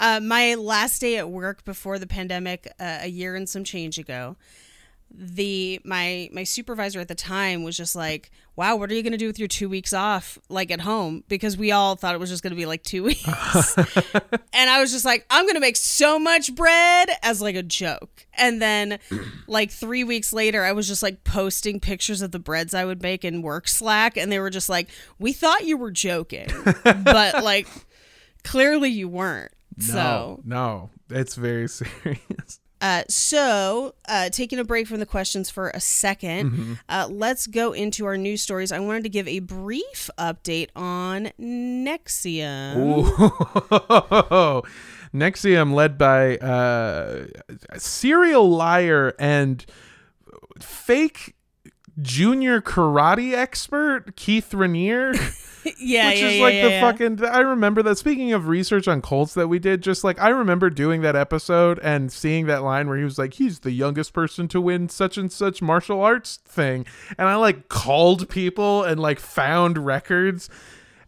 [0.00, 3.98] Uh, my last day at work before the pandemic, uh, a year and some change
[3.98, 4.36] ago,
[5.10, 9.12] the my my supervisor at the time was just like wow what are you going
[9.12, 11.24] to do with your two weeks off like at home?
[11.28, 13.76] Because we all thought it was just going to be like two weeks.
[14.52, 17.62] And i was just like i'm going to make so much bread as like a
[17.62, 18.26] joke.
[18.34, 18.98] And then
[19.46, 23.00] like three weeks later i was just like posting pictures of the breads i would
[23.00, 26.48] make in work slack and they were just like we thought you were joking.
[26.84, 27.68] But like
[28.44, 29.52] clearly you weren't.
[29.78, 32.60] So no, it's very serious.
[32.80, 37.72] Uh, so, uh, taking a break from the questions for a 2nd uh, let's go
[37.72, 38.72] into our news stories.
[38.72, 42.76] I wanted to give a brief update on NXIVM.
[42.76, 44.62] Ooh.
[45.14, 47.26] NXIVM, led by uh,
[47.78, 49.64] serial liar and
[50.60, 51.34] fake
[52.00, 55.14] junior karate expert Keith Raniere.
[55.78, 56.80] yeah, which yeah, is like yeah, the yeah.
[56.80, 57.98] fucking i remember that.
[57.98, 61.78] Speaking of research on cults that we did just like i remember doing that episode
[61.80, 65.18] and seeing that line where he was like he's the youngest person to win such
[65.18, 66.86] and such martial arts thing.
[67.18, 70.48] And i like called people and like found records.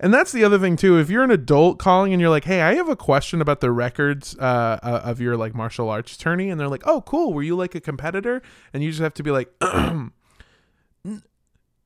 [0.02, 0.98] And that's the other thing too.
[0.98, 3.70] If you're an adult calling and you're like hey i have a question about the
[3.70, 7.32] records uh, uh, of your like martial arts tourney and they're like oh cool.
[7.32, 8.42] Were you like a competitor?
[8.72, 10.12] And you just have to be like "N-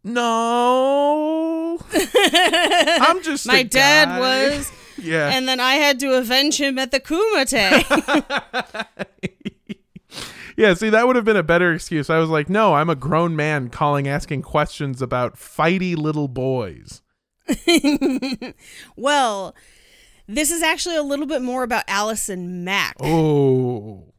[0.05, 4.73] no i'm just My dad guy." was,
[5.03, 7.85] yeah and then I had to avenge him at the Kumite.
[10.57, 12.95] yeah see that would have been a better excuse i was like no i'm a
[12.95, 17.01] grown man calling asking questions about fighty little boys
[18.97, 19.55] well,
[20.27, 22.97] this is actually a little bit more about Allison Mack.
[23.01, 24.14] oh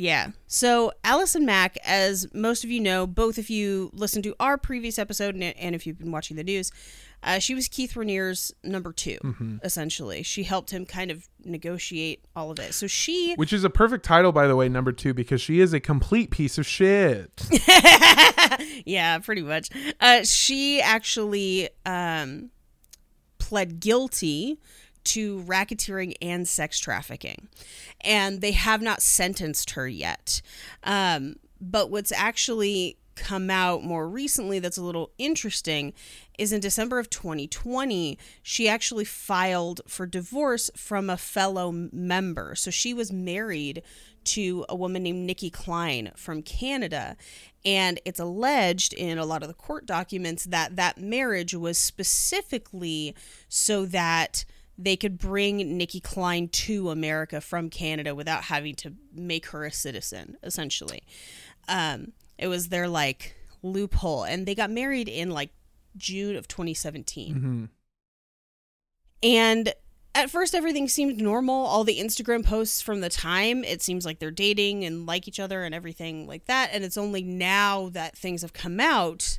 [0.00, 0.28] Yeah.
[0.46, 4.98] So, Allison Mack, as most of you know, both if you listened to our previous
[4.98, 6.72] episode and, and if you've been watching the news,
[7.22, 10.22] uh, she was Keith Raniere's number 2 essentially.
[10.22, 12.72] She helped him kind of negotiate all of it.
[12.72, 13.34] So, she.
[13.34, 16.30] which is a perfect title by the way number two because she is a complete
[16.30, 17.30] piece of shit
[18.86, 19.68] yeah, pretty much.
[20.00, 22.50] Uh, she actually um,
[23.38, 24.58] pled guilty
[25.04, 27.48] to racketeering and sex trafficking,
[28.00, 30.42] and they have not sentenced her yet.
[30.84, 35.92] Um, but what's actually come out more recently that's a little interesting
[36.38, 42.54] is in December of 2020, she actually filed for divorce from a fellow member.
[42.54, 43.82] So she was married
[44.24, 47.16] to a woman named Nicki Clyne from Canada.
[47.64, 53.14] And it's alleged in a lot of the court documents that that marriage was specifically
[53.48, 54.46] so that
[54.82, 59.72] they could bring Nicki Clyne to America from Canada without having to make her a
[59.72, 61.02] citizen, essentially.
[61.68, 64.24] Um, it was their like loophole.
[64.24, 65.50] And they got married in like
[65.96, 67.34] June of 2017.
[69.22, 69.74] And
[70.14, 71.66] at first, everything seemed normal.
[71.66, 75.38] All the Instagram posts from the time, it seems like they're dating and like each
[75.38, 76.70] other and everything like that.
[76.72, 79.38] And it's only now that things have come out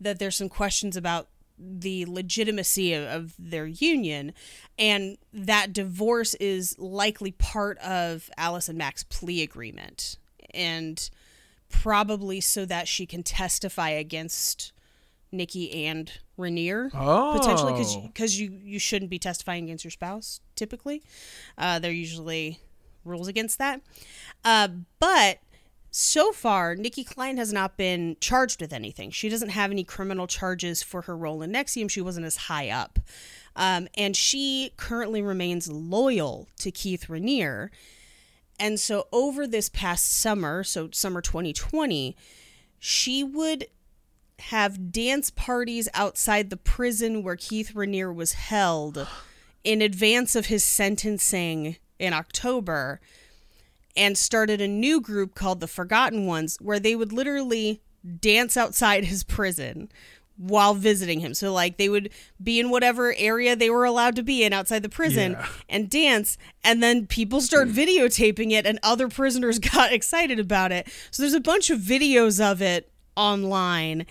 [0.00, 4.32] that there's some questions about the legitimacy of, of their union.
[4.78, 10.18] And that divorce is likely part of Allison Mack's plea agreement.
[10.54, 11.08] And
[11.68, 14.72] probably so that she can testify against
[15.30, 17.72] Nicki and Raniere oh potentially
[18.06, 21.02] because you you shouldn't be testifying against your spouse typically
[21.58, 22.60] uh, there are usually
[23.04, 23.82] rules against that
[24.44, 24.68] uh,
[25.00, 25.40] but
[26.00, 29.10] so far nicki clyne has not been charged with anything.
[29.10, 31.90] She doesn't have any criminal charges for her role in nxivm.
[31.90, 33.00] She wasn't as high up.
[33.56, 37.70] Um, and she currently remains loyal to keith raniere.
[38.60, 42.16] And so over this past summer so summer 2020
[42.78, 43.66] she would
[44.38, 49.08] have dance parties outside the prison where Keith Raniere was held
[49.64, 53.00] in advance of his sentencing in October
[53.98, 57.82] and started a new group called the Forgotten Ones where they would literally
[58.20, 59.90] dance outside his prison
[60.38, 61.34] while visiting him.
[61.34, 64.84] So like they would be in whatever area they were allowed to be in outside
[64.84, 65.48] the prison Yeah.
[65.68, 67.74] and dance and then people start hmm.
[67.74, 70.88] videotaping it and other prisoners got excited about it.
[71.10, 74.06] So there's a bunch of videos of it online.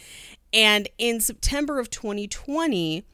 [0.51, 3.05] And in September of 2020,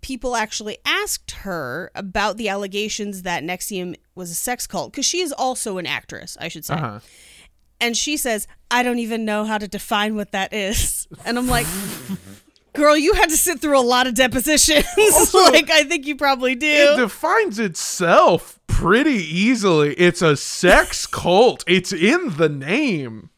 [0.00, 5.20] people actually asked her about the allegations that NXIVM was a sex cult because she
[5.20, 6.74] is also an actress, I should say.
[6.74, 7.00] uh-huh.
[7.80, 11.06] And she says, I don't even know how to define what that is.
[11.24, 11.66] And I'm like,
[12.72, 14.84] girl, you had to sit through a lot of depositions.
[15.34, 16.66] like, I think you probably do.
[16.66, 23.28] it defines itself pretty easily it's a sex cult it's in the name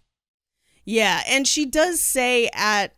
[0.85, 2.95] Yeah, and she does say at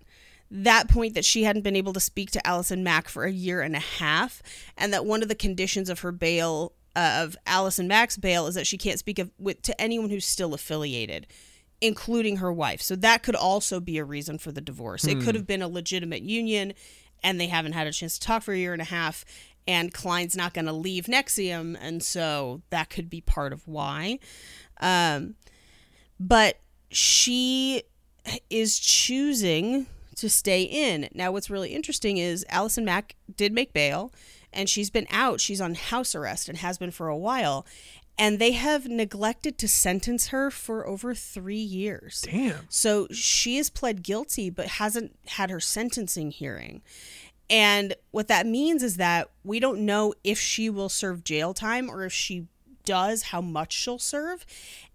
[0.51, 3.63] that point that she hadn't been able to speak to Allison Mack for a year
[3.63, 4.43] and a half,
[4.77, 8.67] and that one of the conditions of her bail of Allison Mack's bail is that
[8.67, 11.27] she can't speak of with to anyone who's still affiliated.
[11.81, 12.81] including her wife.
[12.81, 15.05] So that could also be a reason for the divorce.
[15.05, 16.75] It could have been a legitimate union
[17.25, 19.25] and they haven't had a chance to talk for a year and a half
[19.67, 24.21] and Clyne's not going to leave NXIVM and so that could be part of why.
[24.81, 25.35] Um
[26.21, 27.83] but she
[28.49, 31.09] is choosing to stay in.
[31.15, 34.13] Now what's really interesting is Allison Mack did make bail
[34.53, 35.41] and she's been out.
[35.41, 37.67] She's on house arrest and has been for a while.
[38.19, 42.23] And they have neglected to sentence her for over three years.
[42.23, 42.67] Damn.
[42.69, 46.83] So she has pled guilty, but hasn't had her sentencing hearing.
[47.49, 51.91] And what that means is that we don't know if she will serve jail time
[51.91, 52.47] or if she
[52.85, 54.45] does, how much she'll serve.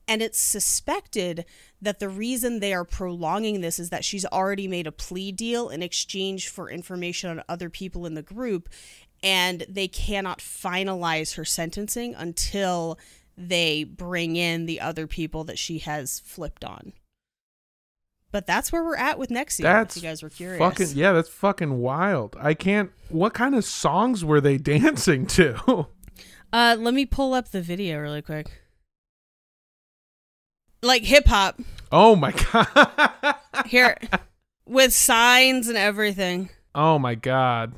[0.08, 1.46] And it's suspected
[1.82, 5.70] that the reason they are prolonging this is that she's already made a plea deal
[5.70, 8.70] in exchange for information on other people in the group.
[9.24, 13.00] And they cannot finalize her sentencing until
[13.38, 16.94] they bring in the other people that she has flipped on.
[18.32, 19.64] But that's where we're at with NXIVM.
[19.64, 20.60] That's if you guys were curious.
[20.60, 22.36] Fucking yeah, that's fucking wild.
[22.40, 22.92] I can't.
[23.10, 25.88] What kind of songs were they dancing to?
[26.54, 28.62] Uh, let me pull up the video really quick.
[30.84, 31.60] Like hip hop
[31.92, 33.36] oh my god.
[33.66, 33.98] here,
[34.66, 36.50] with signs and everything.
[36.76, 37.74] Oh my god.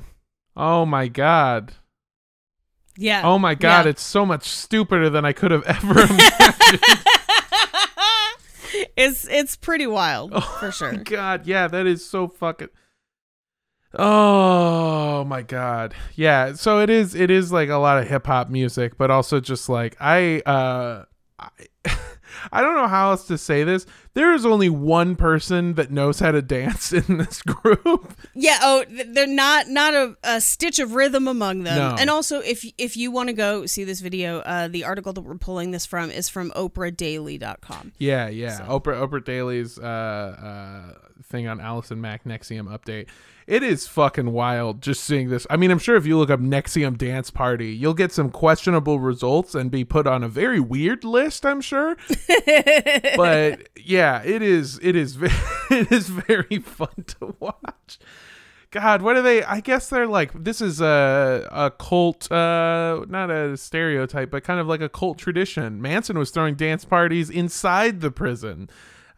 [0.56, 1.72] Oh my god.
[2.96, 3.22] Yeah.
[3.24, 3.84] Oh my god.
[3.86, 3.90] Yeah.
[3.90, 6.80] It's so much stupider than I could have ever imagined.
[8.96, 10.92] it's it's pretty wild Oh for sure.
[10.92, 11.46] my god.
[11.46, 12.68] Yeah, that is so fucking.
[13.94, 15.94] Oh my god.
[16.14, 19.40] Yeah, so it is it is like a lot of hip hop music, but also
[19.40, 21.04] just like I uh
[21.38, 21.48] I,
[22.52, 23.86] I don't know how else to say this.
[24.14, 28.12] There is only one person that knows how to dance in this group.
[28.34, 28.58] Yeah.
[28.62, 31.76] Oh, th- they're not not a, a stitch of rhythm among them.
[31.76, 31.96] No.
[31.98, 35.20] And also, if if you want to go see this video, uh, the article that
[35.20, 37.92] we're pulling this from is from OprahDaily.com.
[37.98, 38.58] Yeah, yeah.
[38.58, 43.08] So- Oprah Oprah Daily's uh, uh, thing on Allison Mack NXIVM update.
[43.46, 45.46] It is fucking wild just seeing this.
[45.50, 49.00] I mean, I'm sure if you look up NXIVM dance party, you'll get some questionable
[49.00, 51.44] results and be put on a very weird list.
[51.44, 51.96] I'm sure,
[53.16, 54.78] but yeah, it is.
[54.82, 55.18] It is.
[55.72, 58.00] It is very fun to watch.
[58.72, 59.42] God, what are they?
[59.42, 64.60] I guess they're like this is a a cult, uh, not a stereotype, but kind
[64.60, 65.82] of like a cult tradition.
[65.82, 68.70] Manson was throwing dance parties inside the prison.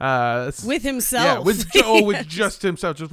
[0.02, 1.24] Uh, with himself.
[1.24, 3.12] yeah, with oh, with just himself, just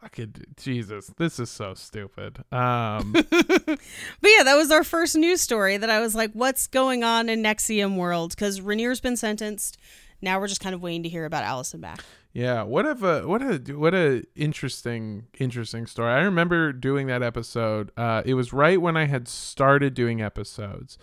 [0.00, 2.44] fucking Jesus, this is so stupid.
[2.52, 3.78] Um, But
[4.22, 7.42] yeah, that was our first news story that I was like, what's going on in
[7.42, 8.30] NXIVM world?
[8.30, 9.78] Because Raniere's been sentenced.
[10.20, 12.02] Now we're just kind of waiting to hear about Allison Mack.
[12.32, 16.12] Yeah, what a what a what a interesting interesting story.
[16.12, 17.90] I remember doing that episode.
[17.96, 20.98] Uh, it was right when I had started doing episodes,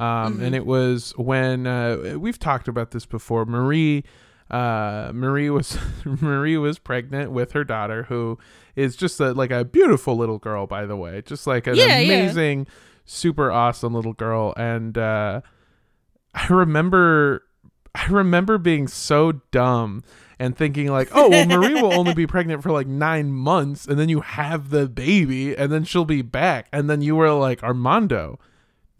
[0.00, 3.44] um, and it was when uh, we've talked about this before.
[3.44, 4.02] Marie,
[4.50, 8.38] uh, Marie was Marie was pregnant with her daughter, who
[8.76, 11.98] is just a, like a beautiful little girl, by the way, just like an Yeah,
[11.98, 12.14] yeah.
[12.14, 12.66] amazing,
[13.04, 15.42] super awesome little girl, and uh,
[16.34, 17.44] I remember
[17.94, 20.02] I remember being so dumb
[20.38, 23.98] and thinking like, oh well, Marie will only be pregnant for like nine months, and
[23.98, 27.62] then you have the baby, and then she'll be back, and then you were like
[27.62, 28.38] Armando.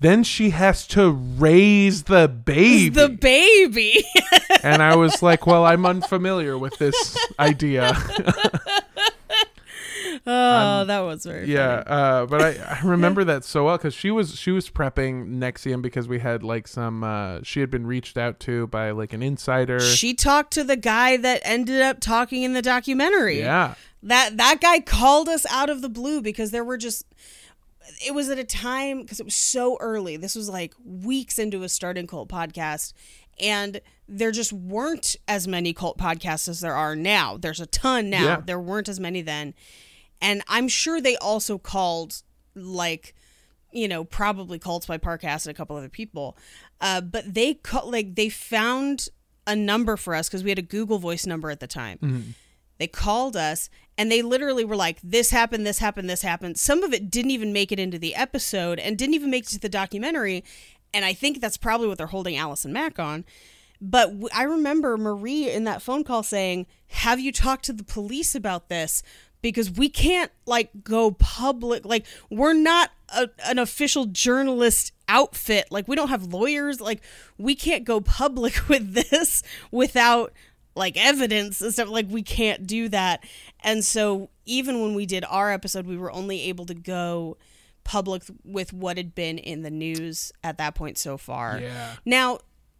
[0.01, 4.03] Then she has to raise the baby, The baby.
[4.63, 7.95] and I was like, well, I'm unfamiliar with this idea.
[10.27, 14.11] oh, that was very yeah, uh, but I, I remember that so well because she
[14.11, 18.17] was she was prepping NXIVM because we had like some uh, she had been reached
[18.17, 19.81] out to by like an insider.
[19.81, 23.41] She talked to the guy that ended up talking in the documentary.
[23.41, 27.07] yeah, That that guy called us out of the blue because there were just
[28.05, 30.17] it was at a time because it was so early.
[30.17, 32.93] This was like weeks into a starting cult podcast
[33.39, 37.37] and there just weren't as many cult podcasts as there are now.
[37.37, 38.25] There's a ton now.
[38.25, 38.43] Yeah.
[38.45, 39.55] There weren't as many then.
[40.21, 42.23] And I'm sure they also called
[42.55, 43.15] like
[43.73, 46.37] you know, probably Cults by Parcast and a couple other people.
[46.81, 49.09] Uh, but they cut like they found
[49.47, 52.35] a number for us because we had a Google Voice number at the time.
[52.81, 53.69] They called us
[53.99, 57.33] and they literally were like, "This happened, this happened, this happened." Some of it didn't
[57.33, 60.43] even make it into the episode and didn't even make it to the documentary.
[60.95, 63.27] And I think that's probably what they're holding Allison Mack on.
[63.83, 68.35] But I remember Marie in that phone call saying, "Have you talked to the police
[68.35, 69.03] about this?"
[69.43, 71.85] Because we can't like go public.
[71.85, 75.67] Like we're not a, an official journalist outfit.
[75.71, 76.81] Like we don't have lawyers.
[76.81, 77.03] Like
[77.37, 80.33] we can't go public with this without
[80.75, 81.89] like evidence and stuff.
[81.89, 83.25] Like we can't do that.
[83.63, 87.37] And so even when we did our episode, we were only able to go
[87.85, 91.59] public with what had been in the news at that point so far.
[91.59, 91.95] Yeah.
[92.05, 92.39] Now,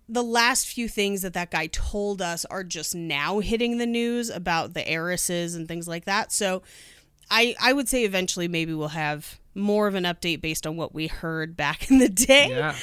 [0.09, 4.29] the last few things that that guy told us are just now hitting the news
[4.29, 6.33] about the heiresses and things like that.
[6.33, 6.63] So
[7.31, 10.95] I I would say eventually maybe we'll have more of an update based on what
[10.95, 12.49] we heard back in the day.
[12.51, 12.75] Yeah, Um,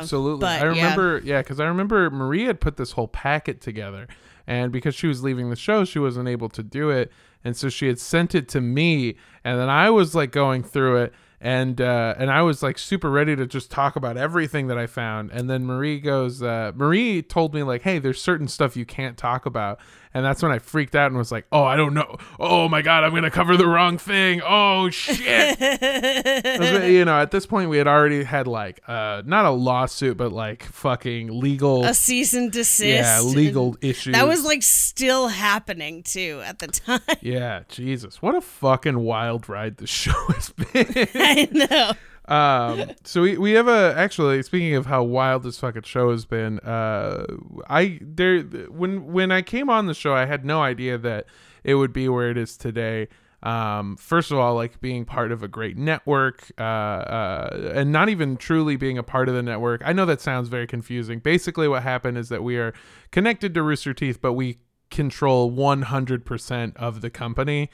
[0.00, 0.46] absolutely.
[0.46, 4.06] I remember, yeah, because I remember Maria had put this whole packet together,
[4.46, 7.10] and because she was leaving the show, she wasn't able to do it,
[7.44, 10.96] and so she had sent it to me, and then I was like going through
[10.96, 11.14] it.
[11.38, 14.86] And uh, and I was like super ready to just talk about everything that I
[14.86, 16.42] found, and then Marie goes.
[16.42, 19.78] Uh, Marie told me like, "Hey, there's certain stuff you can't talk about,"
[20.14, 22.16] and that's when I freaked out and was like, "Oh, I don't know.
[22.38, 24.40] Oh my god, I'm gonna cover the wrong thing.
[24.44, 25.58] Oh shit!"
[26.96, 30.32] You know, at this point, we had already had like uh, not a lawsuit, but
[30.32, 32.84] like fucking legal, a cease and desist.
[32.84, 34.14] yeah, legal issues.
[34.14, 37.00] That was like still happening too at the time.
[37.20, 41.08] yeah, Jesus, what a fucking wild ride the show has been.
[41.14, 41.92] I know.
[42.28, 46.24] Um, so we, we have a actually speaking of how wild this fucking show has
[46.24, 46.58] been.
[46.60, 47.24] Uh,
[47.68, 51.26] I there when when I came on the show, I had no idea that
[51.62, 53.08] it would be where it is today.
[53.42, 58.08] Um, first of all, like being part of a great network, uh, uh, and not
[58.08, 59.82] even truly being a part of the network.
[59.84, 61.20] I know that sounds very confusing.
[61.20, 62.74] Basically, what happened is that we are
[63.12, 64.58] connected to Rooster Teeth, but we
[64.90, 67.70] control 100% of the company,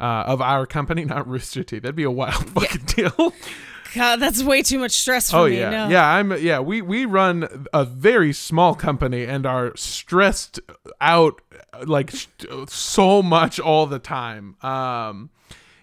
[0.00, 1.82] uh, of our company, not Rooster Teeth.
[1.82, 3.32] That'd be a wild fucking deal.
[3.94, 5.58] God, that's way too much stress for Oh me.
[5.58, 5.88] yeah, no.
[5.88, 6.06] yeah.
[6.08, 6.60] I'm yeah.
[6.60, 10.60] We we run a very small company and are stressed
[11.00, 11.40] out
[11.84, 12.12] like
[12.68, 14.56] so much all the time.
[14.62, 15.30] Um,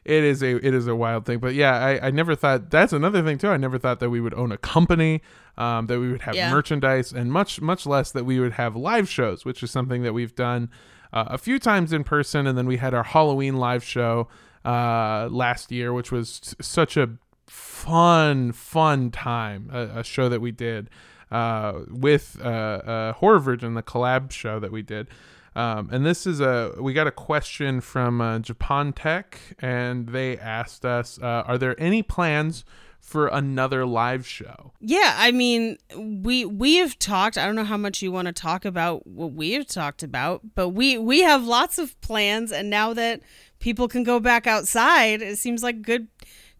[0.06, 1.40] it is a it is a wild thing.
[1.40, 3.50] But yeah, I I never thought that's another thing too.
[3.50, 5.22] I never thought that we would own a company,
[5.58, 6.52] um, that we would have Yeah.
[6.52, 10.14] merchandise, and much much less that we would have live shows, which is something that
[10.14, 10.70] we've done
[11.14, 14.28] uh, a few times in person, and then we had our Halloween live show
[14.66, 17.10] uh, last year, which was such a
[17.50, 19.70] fun, fun time.
[19.74, 20.90] A, a show that we did
[21.32, 25.08] uh, with uh, uh, Horror Virgin, the collab show that we did.
[25.56, 30.38] Um, and this is a we got a question from uh, Japan Tech, and they
[30.38, 32.64] asked us, uh, "Are there any plans
[33.00, 37.38] for another live show?" Yeah, I mean, we we have talked.
[37.38, 40.42] I don't know how much you want to talk about what we have talked about,
[40.54, 43.22] but we we have lots of plans, and now that
[43.60, 46.08] people can go back outside, it seems like good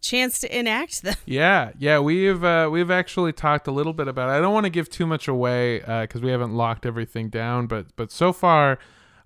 [0.00, 1.14] chance to enact them.
[1.26, 4.28] Yeah, yeah, we've uh, we've actually talked a little bit about.
[4.28, 4.32] it.
[4.32, 7.94] I don't want to give too much away because we haven't locked everything down, but
[7.96, 8.78] but so far.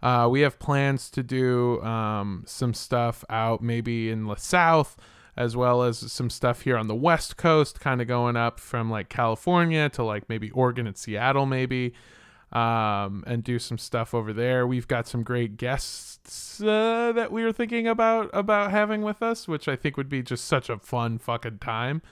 [0.02, 4.98] Uh, we have plans to do um, some stuff out maybe in the south
[5.34, 8.90] as well as some stuff here on the west coast kind of going up from
[8.90, 11.94] like california to like maybe oregon and seattle maybe
[12.52, 16.13] um, and do some stuff over there we've got some great guests
[16.60, 20.22] uh, that we were thinking about about having with us which i think would be
[20.22, 22.02] just such a fun fucking time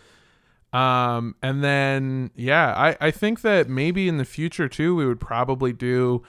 [0.73, 5.21] um, and then yeah, I, I think that maybe in the future too, we would
[5.21, 6.23] probably do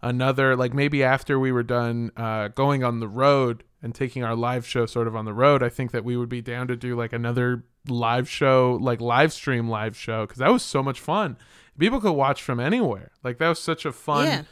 [0.00, 4.36] another like maybe after we were done uh, going on the road and taking our
[4.36, 5.62] live show sort of on the road.
[5.62, 9.32] I think that we would be down to do like another live show, like live
[9.32, 11.36] stream live show, because that was so much fun.
[11.76, 13.10] People could watch from anywhere.
[13.24, 14.42] Like that was such a fun Yeah.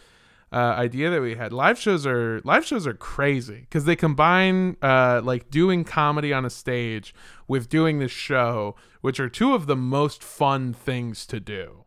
[0.57, 1.53] Uh, idea that we had.
[1.53, 6.47] Live shows are live shows are crazy because they combine uh, like doing comedy on
[6.47, 7.15] a stage
[7.47, 11.85] with doing this show, which are two of the most fun things to do.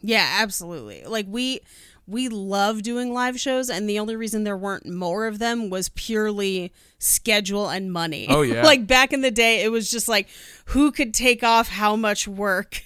[0.00, 1.04] Yeah, absolutely.
[1.04, 1.60] Like we
[2.06, 5.88] we love doing live shows and the only reason there weren't more of them was
[5.90, 8.26] purely schedule and money.
[8.28, 8.62] Oh, yeah.
[8.62, 10.28] like back in the day it was just like
[10.66, 12.82] who could take off how much work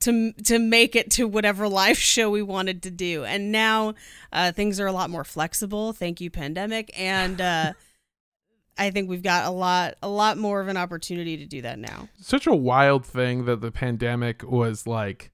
[0.00, 3.24] to to make it to whatever live show we wanted to do.
[3.24, 3.94] And now
[4.32, 5.92] uh things are a lot more flexible.
[5.92, 7.72] Thank you pandemic and uh
[8.78, 11.78] I think we've got a lot a lot more of an opportunity to do that
[11.78, 12.08] now.
[12.20, 15.30] Such a wild thing that the pandemic was like.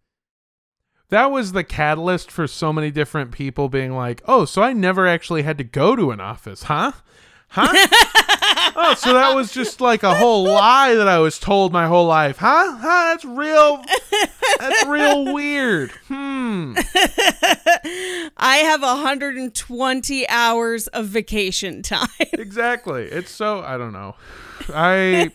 [1.11, 5.07] That was the catalyst for so many different people being like, "Oh, so I never
[5.07, 6.93] actually had to go to an office, huh?
[7.51, 7.73] Huh?
[8.77, 12.07] oh, so that was just like a whole lie that I was told my whole
[12.07, 12.77] life, huh?
[12.79, 13.15] Huh?
[13.15, 13.83] That's real.
[14.59, 15.93] That's real weird.
[16.09, 16.75] Hmm.
[18.37, 22.09] I have 120 hours of vacation time.
[22.33, 23.05] Exactly.
[23.05, 24.15] It's so I don't know.
[24.75, 25.31] I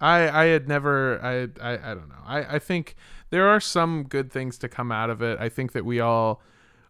[0.00, 2.22] I I had never I I I don't know.
[2.24, 2.94] I I think
[3.30, 5.38] there are some good things to come out of it.
[5.40, 6.42] I think that we all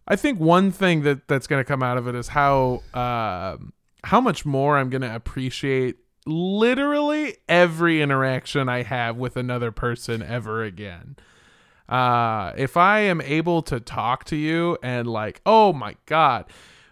[0.07, 3.73] I think one thing that that's going to come out of it is how um
[4.03, 10.21] how much more I'm going to appreciate literally every interaction I have with another person
[10.21, 11.15] ever again.
[11.87, 16.45] Uh if I am able to talk to you and like, "Oh my god,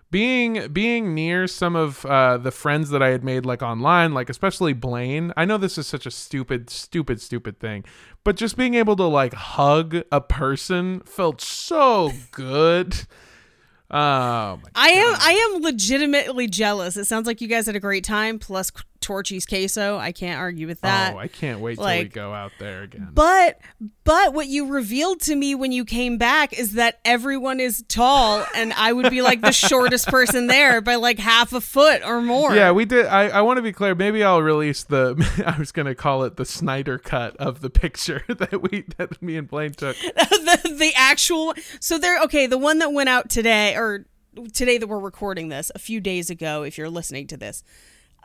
[0.10, 4.30] being being near some of uh, the friends that I had made like online, like
[4.30, 5.34] especially Blaine.
[5.36, 7.84] I know this is such a stupid, stupid, stupid thing,
[8.24, 12.95] but just being able to like hug a person felt so good.
[13.89, 16.97] Oh my I am I am legitimately jealous.
[16.97, 18.38] It sounds like you guys had a great time.
[18.38, 18.72] Plus
[19.02, 19.98] Torchy's queso.
[19.98, 21.14] I can't argue with that.
[21.14, 23.10] Oh, I can't wait till we go out there again.
[23.14, 23.60] But
[24.04, 28.45] but what you revealed to me when you came back is that everyone is tall
[28.56, 32.22] and I would be like the shortest person there by like half a foot or
[32.22, 32.56] more.
[32.56, 33.06] yeah, we did.
[33.06, 33.95] I, I want to be clear.
[33.95, 35.16] Maybe I'll release the.
[35.45, 39.38] I was gonna call it the Snyder cut of the picture that we that me
[39.38, 39.98] and Blaine took.
[39.98, 44.06] the, the actual so there okay, the one that went out today or
[44.54, 47.64] today that we're recording this, a few days ago if you're listening to this.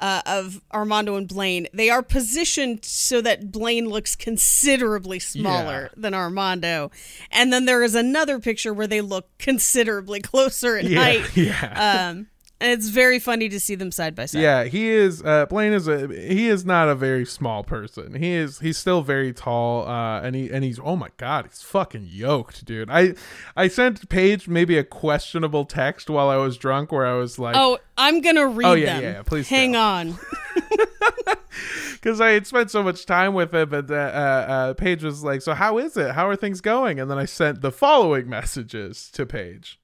[0.02, 6.12] Uh, of Armando and Blaine, they are positioned so that Blaine looks considerably smaller than
[6.12, 6.90] Armando,
[7.30, 11.36] and then there is another picture where they look considerably closer in Yeah, height.
[11.36, 12.08] yeah.
[12.10, 12.26] Um,
[12.62, 14.40] and it's very funny to see them side by side.
[14.40, 15.22] Yeah, he is.
[15.22, 16.06] Uh, Blaine is a.
[16.08, 18.14] He is not a very small person.
[18.14, 18.60] He is.
[18.60, 19.86] He's still very tall.
[19.86, 20.78] Uh, and he and he's.
[20.82, 22.88] Oh my god, he's fucking yoked, dude.
[22.90, 23.14] I,
[23.56, 27.56] I sent Paige maybe a questionable text while I was drunk, where I was like,
[27.58, 29.02] Oh, I'm gonna read Oh, yeah, them.
[29.02, 30.16] yeah, yeah, please hang on.
[31.94, 35.22] because I had spent so much time with him, and uh, uh, uh, Paige was
[35.22, 36.12] like, "So how is it?
[36.12, 39.78] How are things going?" And then I sent the following messages to Paige.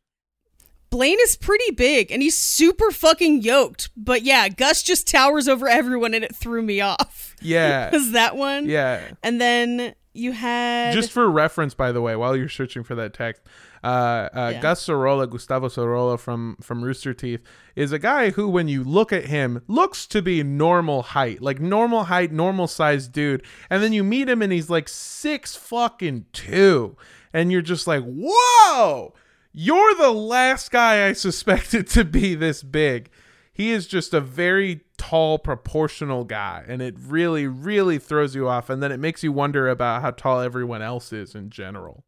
[0.91, 3.91] Blaine is pretty big and he's super fucking yoked.
[3.97, 7.34] But yeah, Gus just towers over everyone and it threw me off.
[7.43, 8.66] Yeah, Was that one?
[8.68, 9.11] yeah.
[9.22, 13.14] And then you had Just for reference, by the way, while you're searching for that
[13.14, 13.43] text,
[13.84, 13.86] uh,
[14.34, 14.61] uh, Yeah.
[14.62, 17.41] Gus Sorola, Gustavo Sorola from from Rooster Teeth,
[17.76, 21.61] is a guy who, when you look at him, looks to be normal height, like
[21.61, 26.24] normal height, normal sized dude, and then you meet him and he's like six fucking
[26.32, 26.97] two,
[27.32, 29.14] and you're just like, whoa,
[29.53, 33.11] you're the last guy I suspected to be this big.
[33.53, 38.70] He is just a very tall, proportional guy, and it really, really throws you off.
[38.70, 42.05] And then it makes you wonder about how tall everyone else is in general.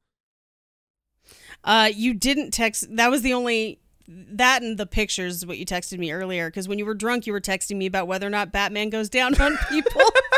[1.64, 5.66] uh you didn't text that was the only that and the pictures is what you
[5.66, 8.30] texted me earlier because when you were drunk you were texting me about whether or
[8.30, 10.00] not Batman goes down on people.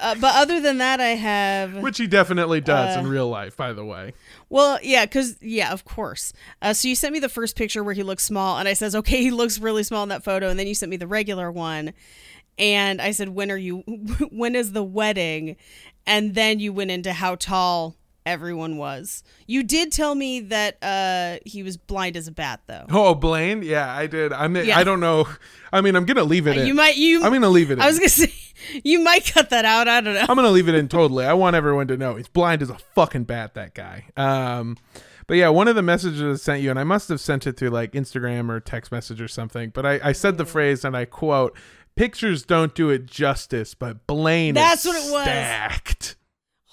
[0.00, 3.56] uh, but other than that I have Which he definitely does Uh, in real life,
[3.56, 4.12] by the way.
[4.48, 6.32] Well, yeah, because yeah, of course.
[6.62, 8.94] Uh, so you sent me the first picture where he looks small, and I says,
[8.94, 11.50] okay, he looks really small in that photo, and then you sent me the regular
[11.50, 11.92] one,
[12.58, 13.78] and I said, when are you?
[14.30, 15.56] when is the wedding?
[16.06, 17.96] And then you went into how tall
[18.26, 19.22] everyone was.
[19.46, 22.84] You did tell me that uh, he was blind as a bat, though.
[22.90, 23.62] Oh, Blaine?
[23.62, 24.32] Yeah, I did.
[24.32, 24.78] I mean, Yeah.
[24.78, 25.26] I don't know.
[25.72, 26.66] I mean, I'm gonna leave it in.
[26.66, 27.22] You might you.
[27.24, 27.80] I'm gonna leave it in.
[27.80, 28.32] I was gonna say
[28.84, 29.88] you might cut that out.
[29.88, 30.26] I don't know.
[30.28, 31.24] I'm gonna leave it in totally.
[31.24, 33.54] I want everyone to know he's blind as a fucking bat.
[33.54, 34.06] That guy.
[34.16, 34.76] Um,
[35.26, 37.56] but yeah, one of the messages I sent you, and I must have sent it
[37.56, 39.70] through like Instagram or text message or something.
[39.70, 41.56] But I, I said the phrase, and I quote:
[41.96, 45.22] "Pictures don't do it justice, but Blaine That's is what it was.
[45.22, 46.16] stacked."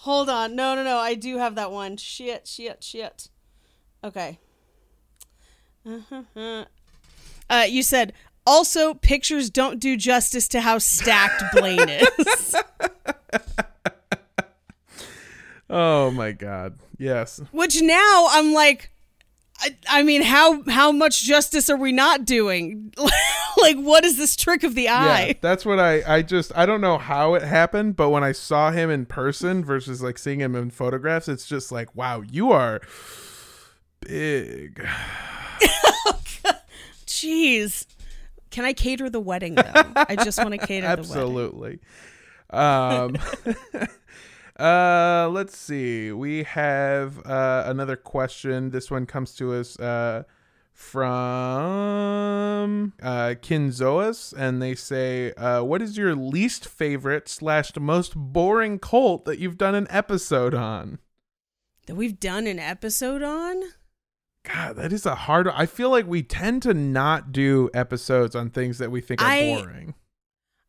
[0.01, 0.55] Hold on.
[0.55, 0.97] No, no, no.
[0.97, 1.95] I do have that one.
[1.95, 3.29] Shit, shit, shit.
[4.03, 4.39] Okay.
[5.85, 6.65] Uh-huh.
[7.49, 8.13] Uh, you said
[8.45, 12.55] also pictures don't do justice to how stacked Blaine is.
[15.73, 17.39] Oh my god, yes.
[17.51, 18.91] Which now I'm like,
[19.61, 22.93] I, I mean, how how much justice are we not doing?
[23.61, 25.27] like, what is this trick of the eye?
[25.27, 28.33] Yeah, that's what I I just I don't know how it happened, but when I
[28.33, 32.51] saw him in person versus like seeing him in photographs, it's just like, wow, you
[32.51, 32.81] are
[34.01, 34.85] big.
[36.03, 36.19] Oh,
[37.05, 37.85] Jeez.
[38.51, 39.71] Can I cater the wedding though?
[39.95, 41.15] I just want to cater the wedding.
[41.15, 41.79] Absolutely.
[42.49, 43.17] Um
[44.59, 46.11] uh let's see.
[46.11, 48.71] We have uh another question.
[48.71, 50.23] This one comes to us uh
[50.73, 51.31] from
[53.01, 59.25] uh Kinzoas and they say, uh, what is your least favorite slash most boring cult
[59.25, 60.99] that you've done an episode on?
[61.87, 63.63] That we've done an episode on?
[64.43, 65.47] God, that is a hard.
[65.47, 69.27] I feel like we tend to not do episodes on things that we think are
[69.27, 69.93] I- boring.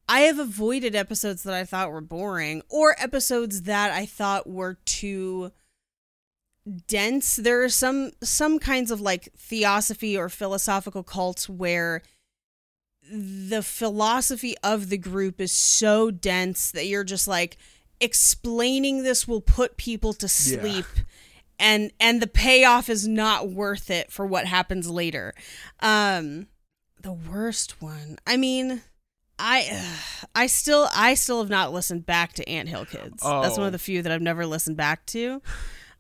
[0.09, 4.75] I have avoided episodes that I thought were boring or episodes that I thought were
[4.85, 5.53] too
[6.87, 7.37] dense.
[7.37, 12.03] There are some some kinds of like theosophy or philosophical cults where
[13.11, 17.57] the philosophy of the group is so dense that you're just like
[18.01, 20.87] explaining this will put people to sleep
[21.63, 25.33] and and the payoff is not worth it for what happens later.
[25.81, 26.49] Um
[27.01, 28.19] the worst one.
[28.27, 28.83] I mean,
[29.39, 29.83] I
[30.35, 33.23] I still I still have not listened back to Ant Hill Kids.
[33.23, 35.41] That's one of the few that I've never listened back to.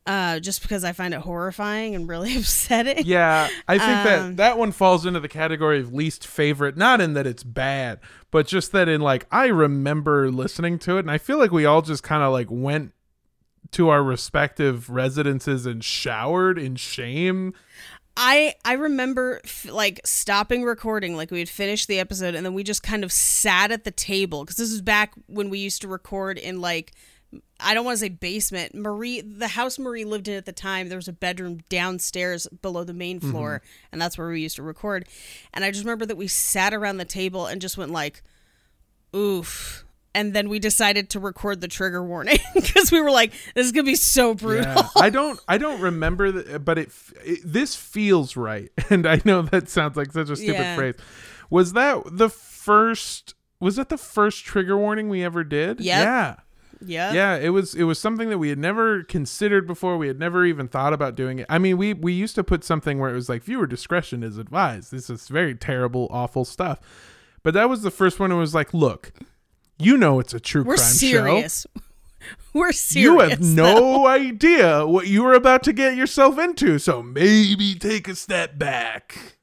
[0.04, 3.04] uh, just because I find it horrifying and really upsetting.
[3.06, 7.00] Yeah, I think Um, that that one falls into the category of least favorite, not
[7.00, 8.00] in that it's bad,
[8.32, 11.64] but just that in like I remember listening to it and I feel like we
[11.66, 12.92] all just kind of like went
[13.70, 17.54] to our respective residences and showered in shame.
[18.16, 22.52] I I remember f- like stopping recording, like we had finished the episode, and then
[22.52, 25.80] we just kind of sat at the table because this is back when we used
[25.82, 26.92] to record in like
[27.58, 28.74] I don't want to say basement.
[28.74, 32.84] Marie, the house Marie lived in at the time, there was a bedroom downstairs below
[32.84, 33.30] the main mm-hmm.
[33.30, 35.08] floor, and that's where we used to record.
[35.54, 38.22] And I just remember that we sat around the table and just went like,
[39.16, 39.84] "Oof."
[40.14, 43.72] And then we decided to record the trigger warning because we were like, "This is
[43.72, 46.90] gonna be so brutal." Yeah, I don't I don't remember the, but it,
[47.24, 48.70] it this feels right.
[48.90, 50.76] And I know that sounds like such a stupid Yeah.
[50.76, 50.94] phrase.
[51.48, 55.80] Was that the first was that the first trigger warning we ever did?
[55.80, 56.04] Yep.
[56.04, 56.36] Yeah.
[56.84, 60.18] yeah, yeah it was it was something that we had never considered before we had
[60.18, 63.08] never even thought about doing it i mean we we used to put something where
[63.08, 66.80] it was like viewer discretion is advised this is very terrible awful stuff
[67.44, 69.12] but that was the first one it was like look
[69.84, 70.68] you know it's a true crime.
[70.68, 71.66] We're crime show serious.
[72.54, 73.04] We're serious.
[73.04, 73.80] you have though.
[73.80, 78.58] no idea what you were about to get yourself into so maybe take a step
[78.58, 79.36] back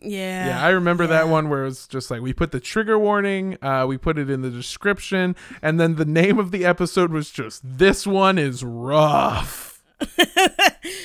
[0.00, 0.46] Yeah.
[0.48, 3.56] yeah, I remember that one where it was just like we put the trigger warning,
[3.62, 7.30] uh, we put it in the description, and then the name of the episode was
[7.30, 9.82] just "This one is rough."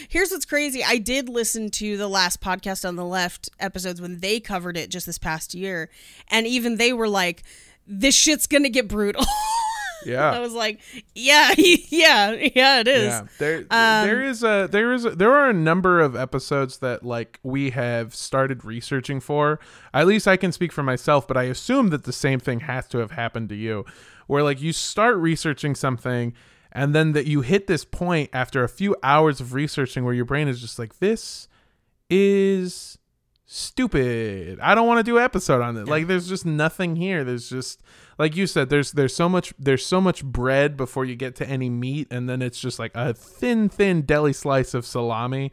[0.09, 0.83] Here's what's crazy.
[0.83, 4.89] I did listen to the last podcast on the left episodes when they covered it
[4.89, 5.89] just this past year,
[6.29, 7.43] and even they were like,
[7.87, 9.25] "This shit's gonna get brutal."
[10.05, 10.81] Yeah, I was like,
[11.15, 13.23] "Yeah, yeah, yeah, it is." yeah.
[13.39, 17.03] There, Um, there is a, there is, a, there are a number of episodes that
[17.03, 19.59] like we have started researching for.
[19.95, 22.87] At least I can speak for myself, but I assume that the same thing has
[22.89, 23.83] to have happened to you,
[24.27, 26.33] where like you start researching something.
[26.71, 30.25] And then that you hit this point after a few hours of researching where your
[30.25, 31.47] brain is just like, this
[32.09, 32.97] is
[33.45, 34.59] stupid.
[34.59, 35.87] I don't want to do an episode on it.
[35.87, 37.23] Like there's just nothing here.
[37.23, 37.81] There's just
[38.17, 41.47] like you said there's there's so much there's so much bread before you get to
[41.47, 45.51] any meat and then it's just like a thin thin deli slice of salami.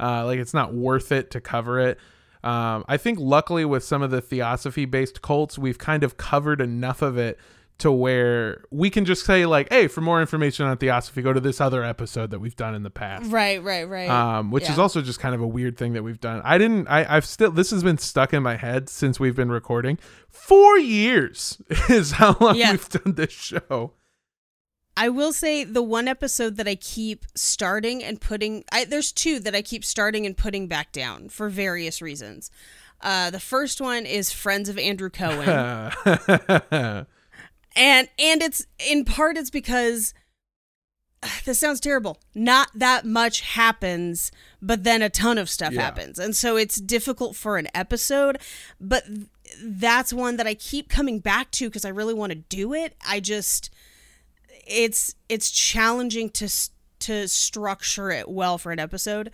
[0.00, 1.98] Uh like it's not worth it to cover it.
[2.42, 6.60] Um I think luckily with some of the theosophy based cults we've kind of covered
[6.60, 7.38] enough of it
[7.78, 11.40] to where we can just say like hey for more information on theosophy go to
[11.40, 14.08] this other episode that we've done in the past Right, right, right.
[14.08, 16.40] um, which is also just kind of a weird thing that we've done.
[16.44, 16.86] I didn't.
[16.88, 17.50] I, I've still.
[17.50, 19.98] This has been stuck in my head since we've been recording.
[20.30, 21.60] Four years
[21.90, 22.70] is how long Yeah.
[22.72, 23.92] we've done this show.
[24.96, 29.38] I will say the one episode that I keep starting and putting I, there's two
[29.40, 32.50] that I keep starting and putting back down for various reasons.
[33.02, 35.92] Uh, the first one is Friends of Andrew Cohen.
[37.76, 40.14] and and it's in part it's because
[41.22, 42.18] uh, this sounds terrible.
[42.34, 45.82] Not that much happens but then a ton of stuff Yeah.
[45.82, 46.18] happens.
[46.18, 48.38] And so it's difficult for an episode
[48.80, 49.26] but th-
[49.62, 52.96] that's one that i keep coming back to because i really want to do it.
[53.06, 53.70] I just
[54.66, 56.48] it's it's challenging to
[56.98, 59.30] to structure it well for an episode.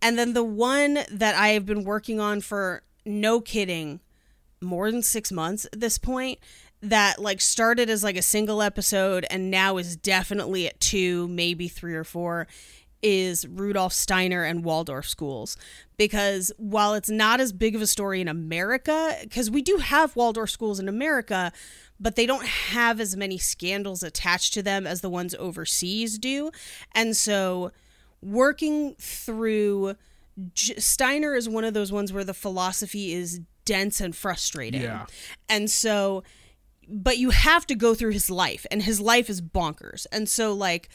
[0.00, 4.00] And then the one that i have been working on for no kidding
[4.60, 6.38] more than six months at this point
[6.80, 11.68] that like started as like a single episode and now is definitely at two maybe
[11.68, 12.46] three or four
[13.00, 15.56] is rudolf steiner and waldorf schools
[15.96, 20.14] because while it's not as big of a story in america because we do have
[20.16, 21.52] waldorf schools in america
[22.00, 26.50] but they don't have as many scandals attached to them as the ones overseas do
[26.92, 27.70] and so
[28.20, 29.94] working through
[30.54, 34.82] Steiner is one of those ones where the philosophy is dense and frustrating.
[34.82, 35.06] Yeah.
[35.48, 36.22] And so
[36.88, 40.06] but you have to go through his life and his life is bonkers.
[40.10, 40.88] And so like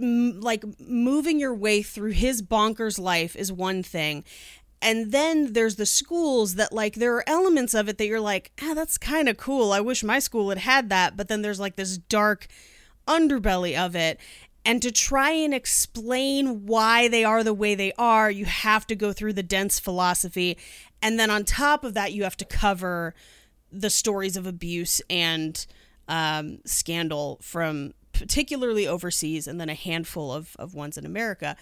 [0.00, 4.24] m- like moving your way through his bonkers life is one thing.
[4.82, 8.52] And then there's the schools that like there are elements of it that you're like,
[8.62, 9.72] "Ah, that's kind of cool.
[9.72, 12.46] I wish my school had had that." But then there's like this dark
[13.08, 14.20] underbelly of it.
[14.64, 18.96] And to try and explain why they are the way they are, you have to
[18.96, 20.58] go through the dense philosophy.
[21.00, 23.14] And then on top of that, you have to cover
[23.70, 25.66] the stories of abuse and
[26.08, 31.56] um, scandal from particularly overseas and then a handful of, of ones in America.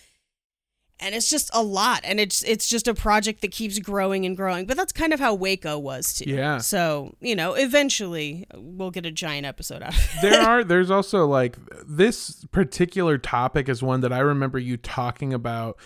[1.01, 2.03] And it's just a lot.
[2.05, 4.65] And it's it's just a project that keeps growing and growing.
[4.65, 6.31] But that's kind of how Waco was too.
[6.31, 6.59] Yeah.
[6.59, 10.23] So, you know, eventually we'll get a giant episode out of it.
[10.23, 15.35] there are there's also like this particular topic is one that I remember you talking
[15.35, 15.79] about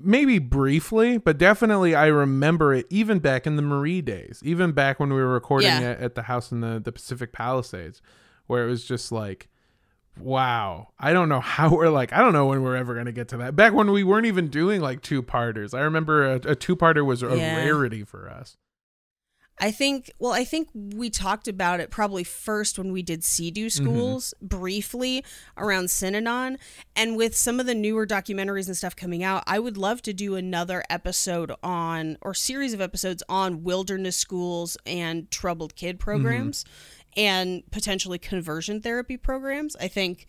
[0.00, 4.98] maybe briefly but definitely I remember it even back in the Marie days even back
[5.00, 5.90] when we were recording Yeah.
[5.90, 8.00] at, at the house in the, the Pacific Palisades
[8.46, 9.48] where it was just like
[10.20, 10.88] wow.
[10.98, 13.28] I don't know how we're like, I don't know when we're ever going to get
[13.28, 13.54] to that.
[13.54, 17.04] Back when we weren't even doing like two parters, I remember a, a two parter
[17.06, 17.54] was a Yeah.
[17.56, 18.56] rarity for us.
[19.60, 23.70] I think, well, I think we talked about it probably first when we did CEDU
[23.70, 25.24] schools briefly
[25.56, 26.58] around Synanon.
[26.94, 30.12] And with some of the newer documentaries and stuff coming out, I would love to
[30.12, 36.64] do another episode on, or series of episodes on wilderness schools and troubled kid programs
[37.16, 39.74] and potentially conversion therapy programs.
[39.80, 40.26] I think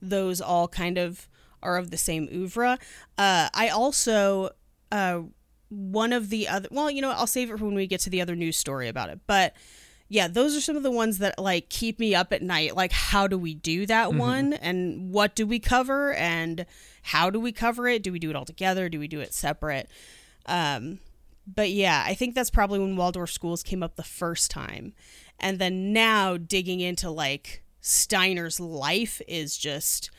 [0.00, 1.28] those all kind of
[1.62, 2.78] are of the same oeuvre.
[3.16, 4.50] Uh, I also,
[4.90, 5.20] uh,
[5.72, 8.10] one of the other well you know i'll save it for when we get to
[8.10, 9.20] the other news story about it.
[9.26, 9.54] But
[10.08, 12.76] yeah those are some of the ones that like keep me up at night.
[12.76, 14.52] Like how do we do that one?
[14.52, 16.12] And what do we cover?
[16.12, 16.66] And
[17.02, 18.02] how do we cover it?
[18.02, 18.88] Do we do it all together?
[18.90, 19.88] Do we do it separate?
[20.46, 21.00] Um
[21.44, 24.92] but yeah i think that's probably when waldorf schools came up the first time.
[25.40, 30.10] And then now digging into like steiner's life is just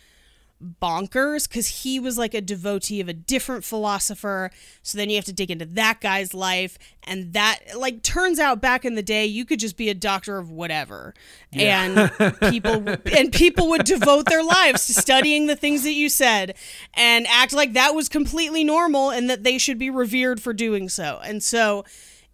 [0.81, 4.51] bonkers because he was like a devotee of a different philosopher.
[4.81, 6.77] So then you have to dig into that guy's life.
[7.03, 10.37] And that, like, turns out back in the day, you could just be a doctor
[10.37, 11.13] of whatever.
[11.51, 12.11] And
[12.49, 16.55] people, and people would devote their lives to studying the things that you said
[16.93, 20.87] and act like that was completely normal and that they should be revered for doing
[20.87, 21.19] so.
[21.23, 21.83] And so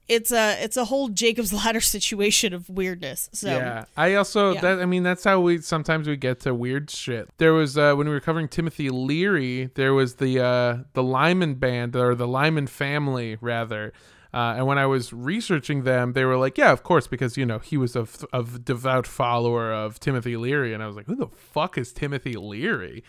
[0.10, 3.30] it's a, it's a whole Jacob's ladder situation of weirdness.
[3.32, 4.62] So yeah, I also yeah.
[4.62, 7.30] that I mean that's how we sometimes we get to weird shit.
[7.38, 11.56] There was uh, when we were covering Timothy Leary, there was the uh, the Lyman
[11.56, 13.94] band or the Lyman family rather.
[14.32, 17.48] Uh, and when I was researching them, they were like, "Yeah, of course," because you
[17.48, 21.08] know he was a, f- a devout follower of Timothy Leary, and I was like,
[21.08, 23.04] "Who the fuck is Timothy Leary?"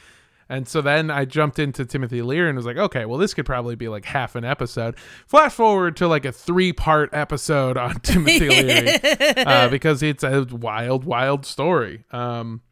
[0.51, 3.46] And so then I jumped into Timothy Leary and was like, okay, well, this could
[3.46, 4.96] probably be like half an episode.
[5.28, 8.98] Flash forward to like a three part episode on Timothy Leary
[9.36, 12.03] uh, because it's a wild, wild story.
[12.11, 12.62] Um,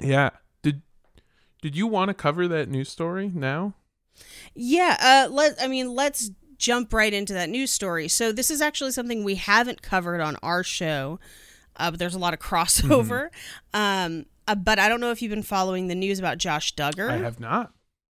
[0.00, 0.30] yeah.
[0.62, 0.82] Did
[1.60, 3.74] did you want to cover that news story now?
[4.54, 8.06] Yeah, uh let I mean let's jump right into that news story.
[8.06, 11.18] So this is actually something we haven't covered on our show.
[11.74, 13.30] Uh, but there's a lot of crossover.
[13.74, 17.10] Um uh, but I don't know if you've been following the news about Josh Duggar.
[17.10, 17.72] I have not.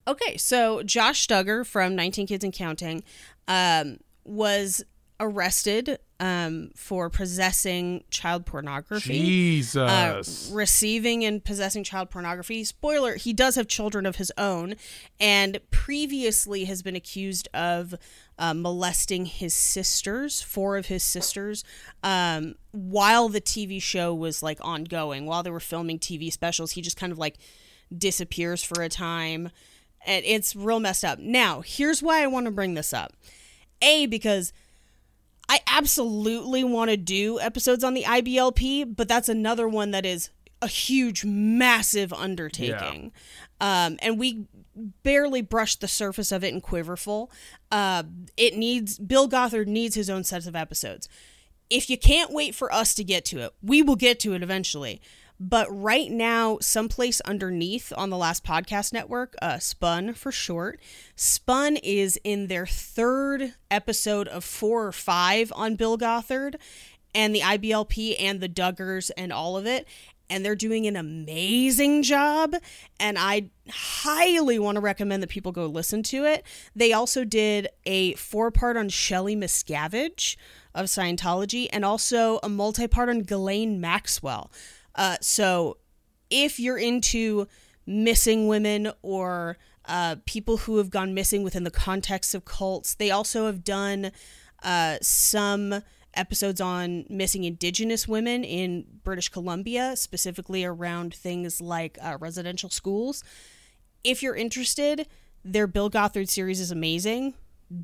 [0.09, 3.05] Okay, so Josh Duggar from 19 Kids and Counting
[3.47, 4.83] um, was
[5.21, 9.21] arrested um, for possessing child pornography.
[9.21, 10.51] Jesus.
[10.51, 12.65] Uh, receiving and possessing child pornography.
[12.65, 14.75] Spoiler, he does have children of his own
[15.21, 17.95] and previously has been accused of
[18.43, 21.63] uh, molesting his sisters, four of his sisters,
[22.03, 25.27] um, while the TV show was like ongoing.
[25.27, 27.39] While they were filming TV specials, he just kind of like
[27.97, 29.51] disappears for a time.
[30.05, 31.21] And it's real messed up.
[31.21, 33.13] Now, here's why I want to bring this up.
[33.81, 34.53] A, because
[35.49, 40.31] I absolutely want to do episodes on the IBLP, but that's another one that is
[40.61, 43.13] a huge, massive undertaking.
[43.61, 47.31] Um, and we barely brushed the surface of it in Quiverful.
[47.71, 48.05] Uh,
[48.37, 51.09] it needs, Bill Gothard needs his own set of episodes.
[51.71, 54.43] If you can't wait for us to get to it, we will get to it
[54.43, 55.01] eventually.
[55.41, 60.31] But right now, Some Place Under Neith on the last podcast network, uh, Spun for
[60.31, 60.79] short,
[61.17, 66.59] Spun is in their third episode of four or five on Bill Gothard
[67.13, 69.87] and the IBLP and the Duggars and all of it.
[70.33, 72.55] And they're doing an amazing job.
[72.99, 76.43] And I highly want to recommend that people go listen to it.
[76.75, 80.37] They also did a four part on Shelley Miscavige
[80.75, 84.51] of Scientology and also a multi part on Ghislaine Maxwell.
[84.95, 85.77] Uh, so
[86.31, 87.47] if you're into
[87.87, 93.11] missing women or uh, people who have gone missing within the context of cults, they
[93.11, 94.13] also have done
[94.63, 95.83] uh, some
[96.15, 103.23] episodes on missing indigenous women in British Columbia, specifically around things like uh, residential schools.
[104.05, 105.07] If you're interested,
[105.45, 107.35] their Bill Gothard series is amazing.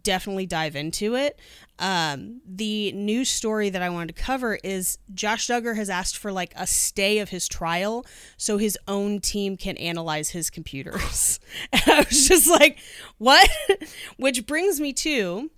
[0.03, 1.41] Definitely dive into it.
[1.79, 6.31] Um, the news story that I wanted to cover is Josh Duggar has asked for
[6.31, 8.05] like a stay of his trial
[8.37, 11.41] so his own team can analyze his computers.
[11.73, 12.79] and I was just like,
[13.17, 13.49] what?
[14.19, 15.51] Which brings me to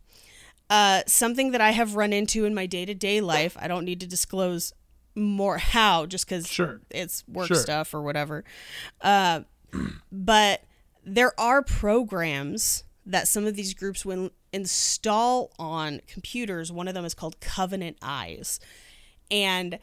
[0.71, 3.57] uh, something that I have run into in my day to day life.
[3.61, 4.73] I don't need to disclose
[5.17, 6.81] more how, just because Sure.
[6.91, 7.57] it's work Sure.
[7.57, 8.45] stuff or whatever.
[9.01, 9.41] Uh,
[10.13, 10.63] but
[11.05, 16.71] there are programs that some of these groups will install on computers.
[16.71, 18.61] One of them is called Covenant Eyes.
[19.31, 19.79] And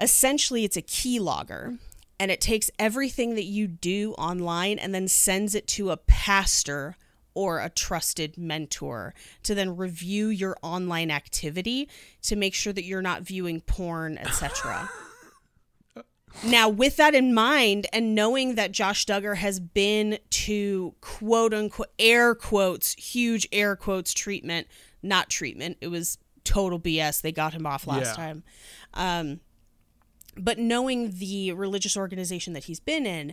[0.00, 1.78] essentially, it's a keylogger.
[2.18, 6.96] And it takes everything that you do online and then sends it to a pastor
[7.36, 9.14] or a trusted mentor
[9.44, 11.88] to then review your online activity
[12.22, 14.90] to make sure that you're not viewing porn, etc.
[16.44, 21.88] Now, with that in mind, and knowing that Josh Duggar has been to quote unquote
[21.98, 24.66] air quotes, huge air quotes treatment,
[25.02, 27.22] not treatment, it was total BS.
[27.22, 28.12] They got him off last Yeah.
[28.12, 28.44] time.
[28.92, 29.40] Um,
[30.36, 33.32] but knowing the religious organization that he's been in,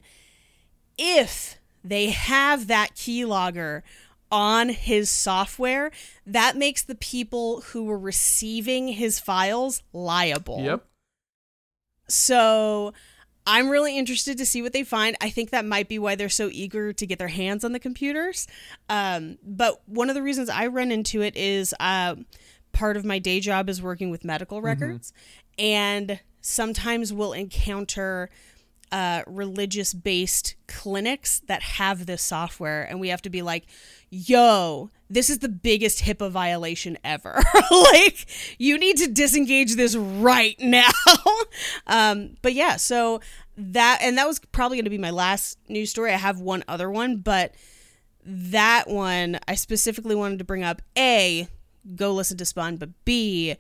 [0.98, 3.82] if they have that keylogger
[4.32, 5.92] on his software,
[6.26, 10.62] that makes the people who were receiving his files liable.
[10.62, 10.86] Yep.
[12.08, 12.94] So
[13.46, 15.16] I'm really interested to see what they find.
[15.22, 17.80] I think that might be why they're so eager to get their hands on the
[17.80, 18.48] computers.
[18.90, 22.16] Um, but one of the reasons I run into it is uh,
[22.72, 25.14] part of my day job is working with medical records,
[25.60, 28.30] and sometimes we'll encounter
[28.94, 33.66] uh, religious based clinics that have this software, and we have to be like,
[34.12, 37.42] yo, this is the biggest HIPAA violation ever.
[37.72, 38.28] like,
[38.60, 40.92] you need to disengage this right now.
[41.88, 43.20] um, but yeah, so
[43.58, 46.14] that, and that was probably going to be my last news story.
[46.14, 47.56] I have one other one, but
[48.24, 51.48] that one I specifically wanted to bring up A,
[51.96, 53.56] go listen to Spun, but B,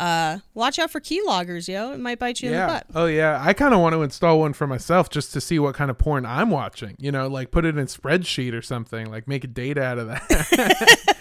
[0.00, 1.92] uh, watch out for keyloggers, yo.
[1.92, 2.86] It might bite you in the butt.
[2.94, 3.38] Oh yeah.
[3.42, 5.98] I kind of want to install one for myself just to see what kind of
[5.98, 6.96] porn I'm watching.
[6.98, 9.10] You know, like put it in spreadsheet or something.
[9.10, 11.16] Like make a data out of that.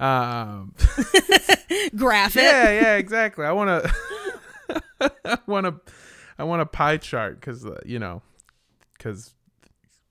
[0.00, 0.74] um.
[1.96, 2.42] Graph it.
[2.42, 2.70] Yeah.
[2.80, 2.96] Yeah.
[2.96, 3.44] Exactly.
[3.44, 5.12] I want to.
[5.24, 5.92] I want to.
[6.38, 8.22] I want a pie chart because uh, you know,
[8.96, 9.34] because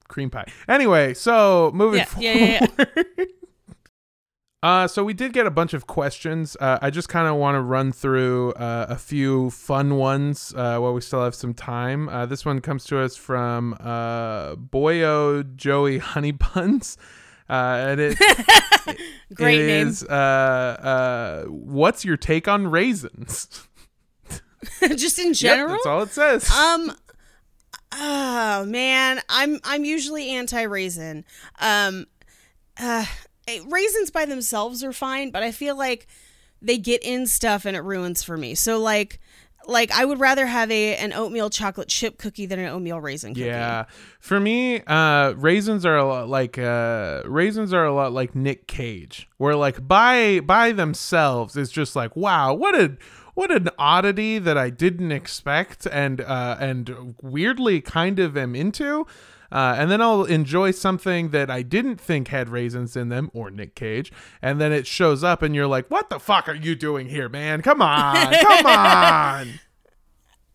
[0.07, 0.45] cream pie.
[0.67, 2.25] Anyway, so moving Yeah, forward.
[2.25, 2.67] yeah,
[3.17, 3.25] yeah,
[4.65, 6.57] Uh, so we did get a bunch of questions.
[6.59, 10.79] Uh, I just kind of want to run through uh, a few fun ones uh,
[10.79, 12.09] while we still have some time.
[12.09, 16.97] Uh, this one comes to us from uh, Boyo Joey Honey Buns.
[17.47, 17.53] Uh,
[17.89, 18.17] and it,
[19.35, 19.87] Great it name.
[19.87, 23.67] is, uh, uh, what's your take on raisins?
[24.95, 25.73] Just in Yep, general.
[25.73, 26.49] that's all it says.
[26.49, 26.91] um
[27.93, 31.23] oh man, I'm I'm usually anti raisin.
[31.59, 32.07] Um
[32.79, 33.05] uh
[33.67, 36.07] raisins by themselves are fine, but I feel like
[36.61, 38.55] they get in stuff and it ruins for me.
[38.55, 39.19] So like
[39.67, 43.33] like I would rather have a an oatmeal chocolate chip cookie than an oatmeal raisin
[43.33, 43.47] cookie.
[43.47, 43.85] Yeah,
[44.19, 48.67] for me, uh, raisins are a lot like uh, raisins are a lot like Nick
[48.67, 52.97] Cage, where like by by themselves it's just like wow, what a
[53.33, 59.05] what an oddity that I didn't expect and uh, and weirdly kind of am into.
[59.51, 63.51] Uh, and then I'll enjoy something that I didn't think had raisins in them, or
[63.51, 66.75] Nick Cage, and then it shows up, and you're like, "What the fuck are you
[66.75, 67.61] doing here, man?
[67.61, 69.49] Come on, come on!"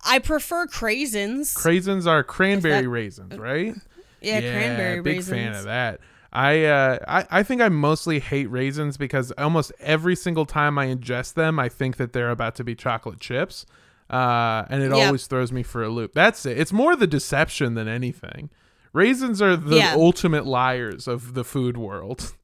[0.05, 1.55] I prefer craisins.
[1.55, 3.74] Craisins are cranberry that- raisins, right?
[4.20, 5.30] yeah, cranberry big raisins.
[5.30, 6.01] Big fan of that.
[6.32, 10.86] I, uh, I I think I mostly hate raisins because almost every single time I
[10.86, 13.66] ingest them, I think that they're about to be chocolate chips,
[14.09, 15.07] uh, and it Yep.
[15.07, 16.12] always throws me for a loop.
[16.14, 16.57] That's it.
[16.59, 18.49] It's more the deception than anything.
[18.93, 19.95] Raisins are the Yeah.
[19.97, 22.32] ultimate liars of the food world.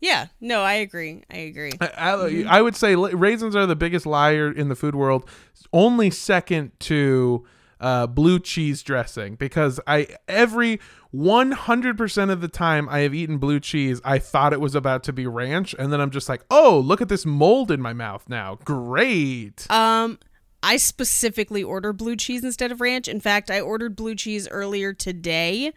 [0.00, 1.22] Yeah, no, I agree.
[1.30, 1.70] I agree.
[1.80, 5.28] I, I, I would say raisins are the biggest liar in the food world,
[5.72, 7.46] only second to
[7.80, 9.36] uh, blue cheese dressing.
[9.36, 10.80] Because I every
[11.12, 14.74] one hundred percent of the time I have eaten blue cheese, I thought it was
[14.74, 17.80] about to be ranch, and then I'm just like, oh, look at this mold in
[17.80, 18.58] my mouth now.
[18.64, 19.70] Great.
[19.70, 20.18] Um,
[20.62, 23.08] I specifically order blue cheese instead of ranch.
[23.08, 25.72] In fact, I ordered blue cheese earlier today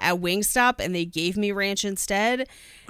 [0.00, 2.48] at Wingstop and they gave me ranch instead.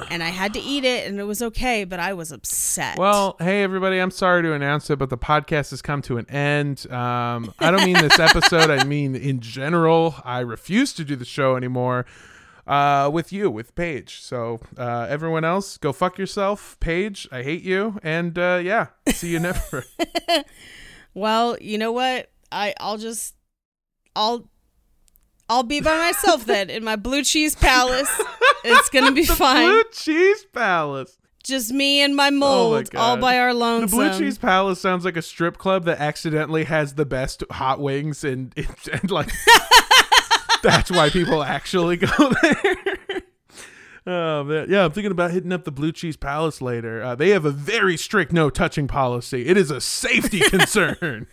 [0.08, 2.98] And I had to eat it and it was okay, but I was upset.
[2.98, 6.30] Well, hey everybody, I'm sorry to announce it, but the podcast has come to an
[6.30, 6.90] end.
[6.90, 10.14] Um, I don't mean this episode, I mean in general.
[10.24, 12.06] I refuse to do the show anymore.
[12.66, 14.20] Uh, with you, with Paige.
[14.20, 17.26] So uh, everyone else, go fuck yourself, Paige.
[17.32, 19.84] I hate you, and uh, yeah, see you never.
[21.14, 22.30] well, you know what?
[22.52, 23.34] I I'll just
[24.16, 24.48] I'll
[25.48, 28.10] I'll be by myself then in my blue cheese palace.
[28.64, 29.68] It's gonna be fine.
[29.68, 31.16] Blue Cheese Palace.
[31.42, 33.00] Just me and my oh mold, Oh God.
[33.00, 33.98] all by our lonesome.
[33.98, 34.10] The.
[34.10, 38.22] Blue Cheese Palace sounds like a strip club that accidentally has the best hot wings,
[38.24, 38.52] and,
[38.92, 39.32] and like
[40.62, 42.98] that's why people actually go there.
[44.12, 47.00] Oh man, yeah, I'm thinking about hitting up the Blue Cheese Palace later.
[47.00, 49.46] Uh, they have a very strict no touching policy.
[49.46, 51.28] It is a safety concern.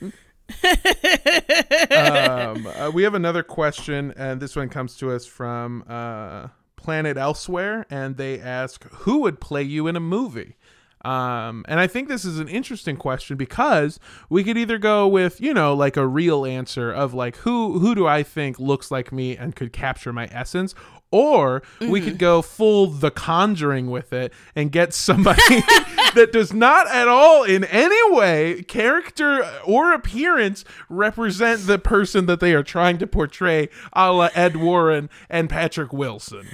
[1.91, 7.17] um, uh, we have another question, and this one comes to us from uh, Planet
[7.17, 10.55] Elsewhere, and they ask, "Who would play you in a movie?"
[11.03, 13.99] Um, and I think this is an interesting question because
[14.29, 17.95] we could either go with, you know, like a real answer of like who who
[17.95, 20.75] do I think looks like me and could capture my essence,
[21.09, 25.41] Or we could go full The Conjuring with it and get somebody
[26.15, 32.41] that does not at all, in any way, character or appearance, represent the person that
[32.41, 36.47] they are trying to portray, a la Ed Warren and Patrick Wilson.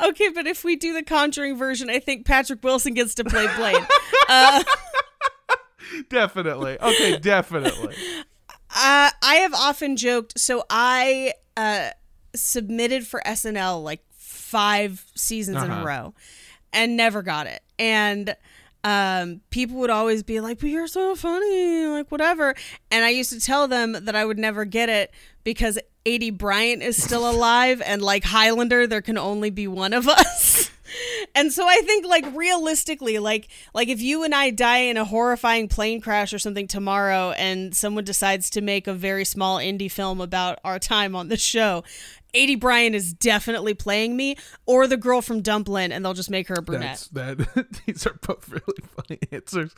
[0.00, 3.48] Okay, but if we do the Conjuring version, I think Patrick Wilson gets to play
[3.56, 3.84] Blaine.
[4.28, 4.62] uh,
[6.08, 6.78] Definitely.
[6.80, 7.94] Okay, definitely.
[8.70, 10.38] Uh, I have often joked.
[10.38, 11.88] So I uh,
[12.34, 15.84] submitted for SNL like five seasons in a Uh-huh.
[15.86, 16.14] row,
[16.72, 17.62] and never got it.
[17.78, 18.34] And
[18.84, 22.54] um, people would always be like, "But you're so funny," like whatever.
[22.90, 25.10] And I used to tell them that I would never get it
[25.44, 30.08] because Aidy Bryant is still alive, and like Highlander, there can only be one of
[30.08, 30.70] us.
[31.34, 35.04] And so I think like realistically like like if you and I die in a
[35.04, 39.90] horrifying plane crash or something tomorrow and someone decides to make a very small indie
[39.92, 41.84] film about our time on the show,
[42.34, 46.48] Aidy Bryant is definitely playing me or the girl from Dumplin and they'll just make
[46.48, 47.08] her a brunette.
[47.12, 47.66] That's that.
[47.86, 49.74] these are both really funny answers.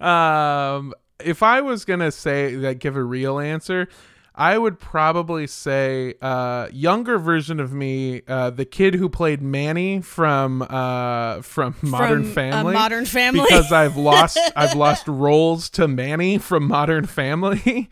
[0.00, 3.88] Um, if I was gonna say like give a real answer,
[4.34, 10.00] I would probably say uh, younger version of me, uh, the kid who played Manny
[10.00, 12.72] from uh, from Modern From, Family.
[12.72, 13.42] Modern Family.
[13.46, 17.90] because I've lost I've lost roles to Manny from Modern Family.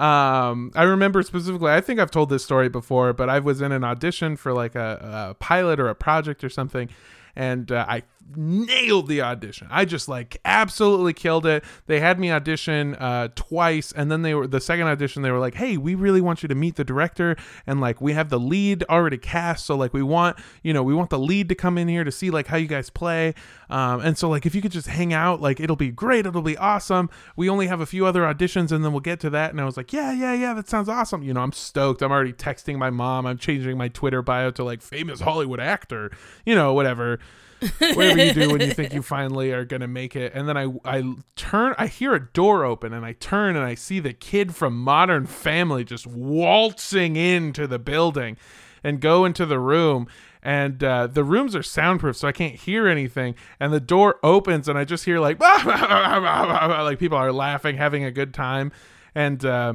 [0.00, 1.70] Um, I remember specifically.
[1.70, 4.74] I think I've told this story before, but I was in an audition for like
[4.74, 6.88] a, a pilot or a project or something,
[7.36, 8.02] and uh, I
[8.36, 9.68] nailed the audition.
[9.70, 11.64] I just like absolutely killed it.
[11.86, 15.22] They had me audition uh, twice, and then they were the second audition.
[15.22, 18.12] They were like, "Hey, we really want you to meet the director, and like we
[18.12, 21.48] have the lead already cast, so like we want you know we want the lead
[21.48, 23.34] to come in here to see like how you guys play,
[23.68, 26.42] um, and so like if you could just hang out, like it'll be great, it'll
[26.42, 27.10] be awesome.
[27.36, 29.64] We only have a few other auditions, and then we'll get to that." And I
[29.64, 32.02] was like, "Yeah, yeah, yeah, that sounds awesome." You know, I'm stoked.
[32.02, 33.26] I'm already texting my mom.
[33.26, 36.10] I'm changing my Twitter bio to like famous Hollywood actor.
[36.44, 37.18] You know, whatever
[37.78, 40.32] whatever you do when you think you finally are gonna make it.
[40.34, 43.74] And then i i turn i hear a door open and i turn and i
[43.74, 48.36] see the kid from modern family just waltzing into the building
[48.82, 50.08] and go into the room.
[50.42, 53.34] And uh, the rooms are soundproof so i can't hear anything.
[53.58, 58.10] And the door opens and i just hear like like people are laughing having a
[58.10, 58.72] good time.
[59.14, 59.74] And uh,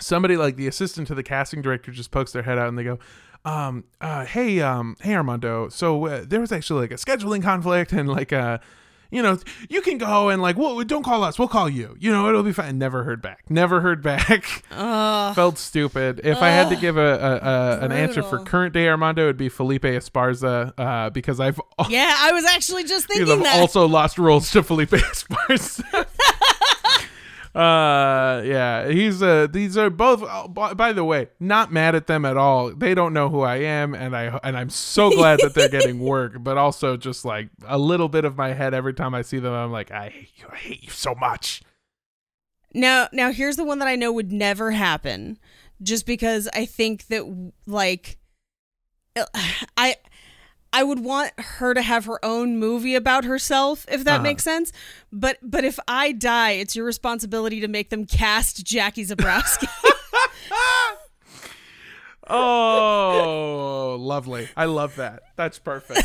[0.00, 2.84] somebody like the assistant to the casting director just pokes their head out and they
[2.84, 2.98] go
[3.44, 5.68] um uh hey um hey armando.
[5.68, 8.58] So uh, there was actually like a scheduling conflict and like uh
[9.10, 9.38] you know
[9.68, 11.38] you can go and like well don't call us.
[11.38, 11.96] We'll call you.
[12.00, 12.78] You know it'll be fine.
[12.78, 13.44] Never heard back.
[13.50, 14.64] Never heard back.
[14.70, 15.34] Ugh.
[15.34, 16.20] felt stupid.
[16.24, 19.36] If i had to give a, a, a an answer for current day armando it'd
[19.36, 23.60] be felipe esparza uh because i've yeah, I was actually just thinking I've that.
[23.60, 26.06] also lost roles to Felipe Esparza.
[27.54, 30.22] uh, yeah, he's uh, these are both.
[30.22, 32.74] oh, by, by the way, not mad at them at all.
[32.74, 35.98] They don't know who I am, and I and I'm so glad that they're getting
[36.04, 36.42] work.
[36.42, 39.52] But also, just like a little bit of my head every time I see them,
[39.52, 40.46] I'm like, I hate you.
[40.50, 41.62] I hate you so much.
[42.72, 45.38] Now, now here's the one that I know would never happen,
[45.82, 48.16] just because I think that like,
[49.76, 49.96] I,
[50.72, 54.22] I would want her to have her own movie about herself, if that Uh-huh.
[54.22, 54.72] makes sense.
[55.12, 59.68] But but if I die, it's your responsibility to make them cast Jackie Zabrowski.
[62.34, 64.48] Oh, lovely.
[64.56, 65.22] I love that.
[65.36, 66.02] That's perfect.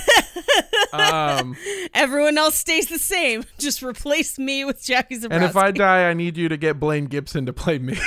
[0.92, 1.56] Um,
[1.94, 3.44] Everyone else stays the same.
[3.60, 5.32] Just replace me with Jackie Zabrowski.
[5.32, 7.98] and if I die, I need you to get Blaine Gibson to play me.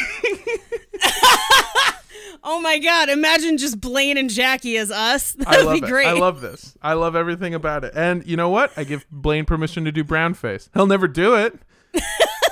[2.42, 5.32] Oh my god, imagine just Blaine and Jackie as us.
[5.38, 5.88] That'd love be it.
[5.88, 6.06] great.
[6.06, 6.76] I love this.
[6.82, 7.92] I love everything about it.
[7.94, 8.72] And you know what?
[8.76, 10.70] I give Blaine permission to do brown face.
[10.74, 11.58] He'll never do it.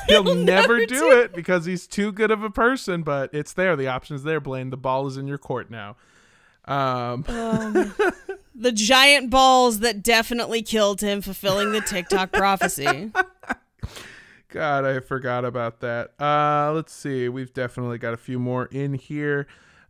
[0.09, 3.53] He'll, never, never do, do it because he's too good of a person, but it's
[3.53, 3.77] there.
[3.77, 4.71] The option's there, Blaine.
[4.71, 5.97] The ball is in your court now.
[6.65, 7.23] Um,
[8.55, 13.13] the giant balls that definitely killed him, fulfilling the TikTok prophecy.
[14.51, 16.19] God, I forgot about that.
[16.21, 17.29] Uh, let's see.
[17.29, 19.47] We've definitely got a few more in here.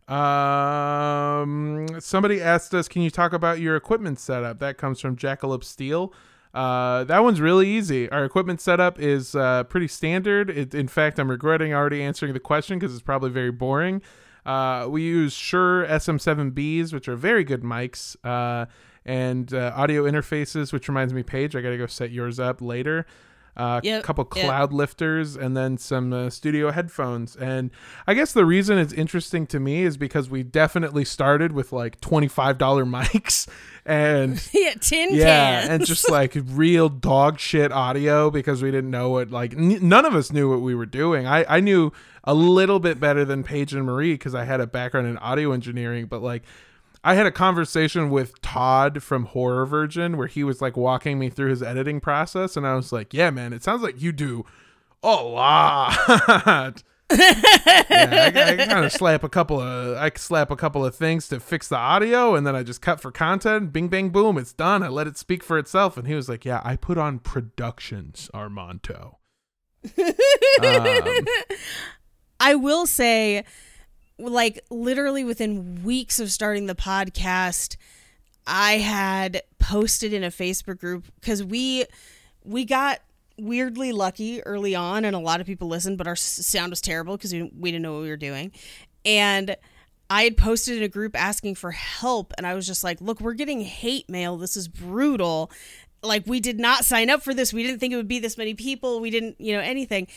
[0.09, 5.63] Um, somebody asked us, "Can you talk about your equipment setup?" That comes from Jackalope
[5.63, 6.13] Steel.
[6.53, 8.09] Uh, that one's really easy.
[8.09, 10.49] Our equipment setup is uh, pretty standard.
[10.49, 14.01] It, in fact, I'm regretting already answering the question because it's probably very boring.
[14.45, 18.65] Uh, we use Shure SM7Bs, which are very good mics, uh,
[19.05, 20.73] and uh, audio interfaces.
[20.73, 23.05] Which reminds me, Paige, I gotta go set yours up later.
[23.59, 24.45] A Yep, couple yep.
[24.45, 27.35] cloud lifters, and then some uh, studio headphones.
[27.35, 27.71] And
[28.07, 31.99] I guess the reason it's interesting to me is because we definitely started with like
[31.99, 33.47] twenty five dollar mics,
[33.85, 35.69] and yeah, tin yeah, cans.
[35.69, 40.05] and just like real dog shit audio because we didn't know what like n- none
[40.05, 41.27] of us knew what we were doing.
[41.27, 41.91] I I knew
[42.23, 45.51] a little bit better than Paige and Marie because I had a background in audio
[45.51, 46.43] engineering, but like
[47.03, 51.29] I had a conversation with Todd from Horror Virgin where he was like walking me
[51.29, 54.45] through his editing process, and I was like, "Yeah, man, it sounds like you do
[55.01, 55.95] a lot."
[57.11, 61.27] yeah, I, I kind of slap a couple of I slap a couple of things
[61.29, 63.71] to fix the audio, and then I just cut for content.
[63.71, 64.83] Bing, bang, boom, it's done.
[64.83, 65.97] I let it speak for itself.
[65.97, 69.19] And he was like, "Yeah, I put on productions, Armando."
[69.97, 71.25] um,
[72.39, 73.45] I will say,
[74.19, 77.77] like literally within weeks of starting the podcast,
[78.45, 81.85] I had posted in a Facebook group because we
[82.43, 82.99] we got
[83.37, 87.15] weirdly lucky early on, and a lot of people listened, but our sound was terrible
[87.15, 88.51] because we, we didn't know what we were doing.
[89.05, 89.55] And
[90.09, 93.21] I had posted in a group asking for help, and I was just like, look,
[93.21, 94.37] we're getting hate mail.
[94.37, 95.51] This is brutal.
[96.01, 97.53] Like, we did not sign up for this.
[97.53, 98.99] We didn't think it would be this many people.
[98.99, 100.07] We didn't, you know, anything.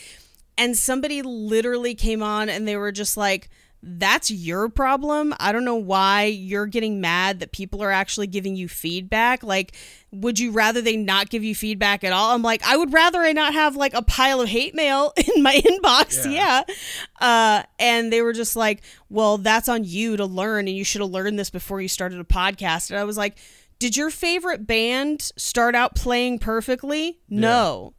[0.57, 3.49] And somebody literally came on and they were just like,
[3.85, 5.35] that's your problem.
[5.39, 9.43] I don't know why you're getting mad that people are actually giving you feedback.
[9.43, 9.75] Like,
[10.11, 12.33] would you rather they not give you feedback at all?
[12.33, 15.43] I'm like, I would rather I not have like a pile of hate mail in
[15.43, 16.23] my inbox.
[16.31, 16.63] Yeah.
[16.69, 16.75] yeah.
[17.19, 21.01] Uh, and they were just like, well, that's on you to learn, and you should
[21.01, 22.89] have learned this before you started a podcast.
[22.89, 23.37] And I was like,
[23.79, 27.19] did your favorite band start out playing perfectly?
[27.29, 27.93] No.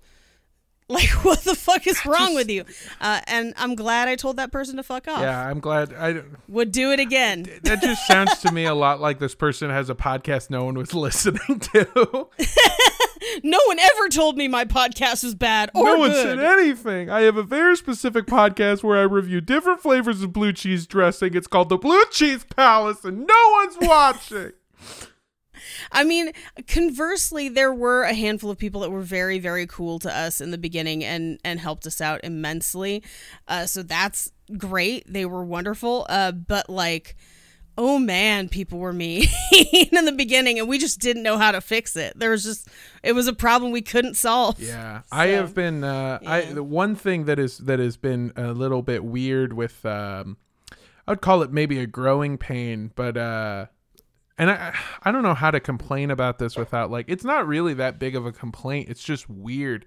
[0.88, 2.64] Like, what the fuck is wrong just, with you?
[3.00, 5.20] Uh, and I'm glad I told that person to fuck off.
[5.20, 7.46] Yeah, I'm glad I would do it again.
[7.62, 10.74] That just sounds to me a lot like this person has a podcast no one
[10.74, 11.88] was listening to.
[13.42, 16.22] no one ever told me my podcast was bad or No one good.
[16.22, 17.08] said anything.
[17.08, 21.34] I have a very specific podcast where I review different flavors of blue cheese dressing.
[21.34, 24.52] It's called the Blue Cheese Palace, and no one's watching.
[25.94, 26.32] I mean,
[26.66, 30.50] conversely, there were a handful of people that were very, very cool to us in
[30.50, 33.02] the beginning and and helped us out immensely.
[33.46, 35.04] Uh, so that's great.
[35.10, 36.06] They were wonderful.
[36.08, 37.16] Uh, but like,
[37.78, 41.60] oh man, people were mean in the beginning, and we just didn't know how to
[41.60, 42.18] fix it.
[42.18, 42.68] There was just
[43.04, 44.60] it was a problem we couldn't solve.
[44.60, 45.84] Yeah, so, I have been.
[45.84, 46.32] Uh, yeah.
[46.32, 49.86] I the one thing that is that has been a little bit weird with.
[49.86, 50.38] Um,
[51.06, 53.66] I would call it maybe a growing pain, but uh,
[54.38, 57.74] and I I don't know how to complain about this without like it's not really
[57.74, 58.88] that big of a complaint.
[58.88, 59.86] It's just weird.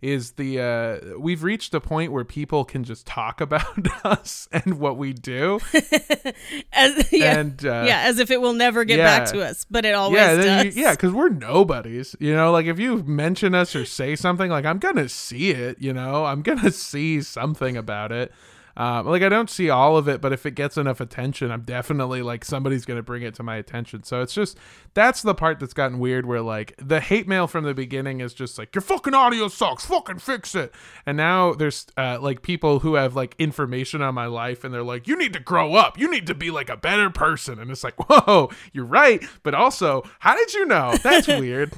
[0.00, 4.80] Is the uh we've reached a point where people can just talk about us and
[4.80, 5.60] what we do,
[6.72, 9.64] as, yeah, and uh, yeah, as if it will never get yeah, back to us,
[9.70, 10.76] but it always yeah, does.
[10.76, 12.50] You, yeah, because we're nobodies, you know.
[12.50, 16.24] Like if you mention us or say something, like I'm gonna see it, you know,
[16.24, 18.32] I'm gonna see something about it.
[18.76, 21.62] Um, like I don't see all of it, but if it gets enough attention, I'm
[21.62, 24.02] definitely like somebody's gonna bring it to my attention.
[24.02, 24.56] So it's just
[24.94, 28.34] that's the part that's gotten weird, where like the hate mail from the beginning is
[28.34, 30.72] just like your fucking audio sucks, fucking fix it.
[31.06, 34.82] And now there's uh, like people who have like information on my life, and they're
[34.82, 37.58] like, you need to grow up, you need to be like a better person.
[37.58, 40.96] And it's like, whoa, you're right, but also, how did you know?
[41.02, 41.72] That's weird.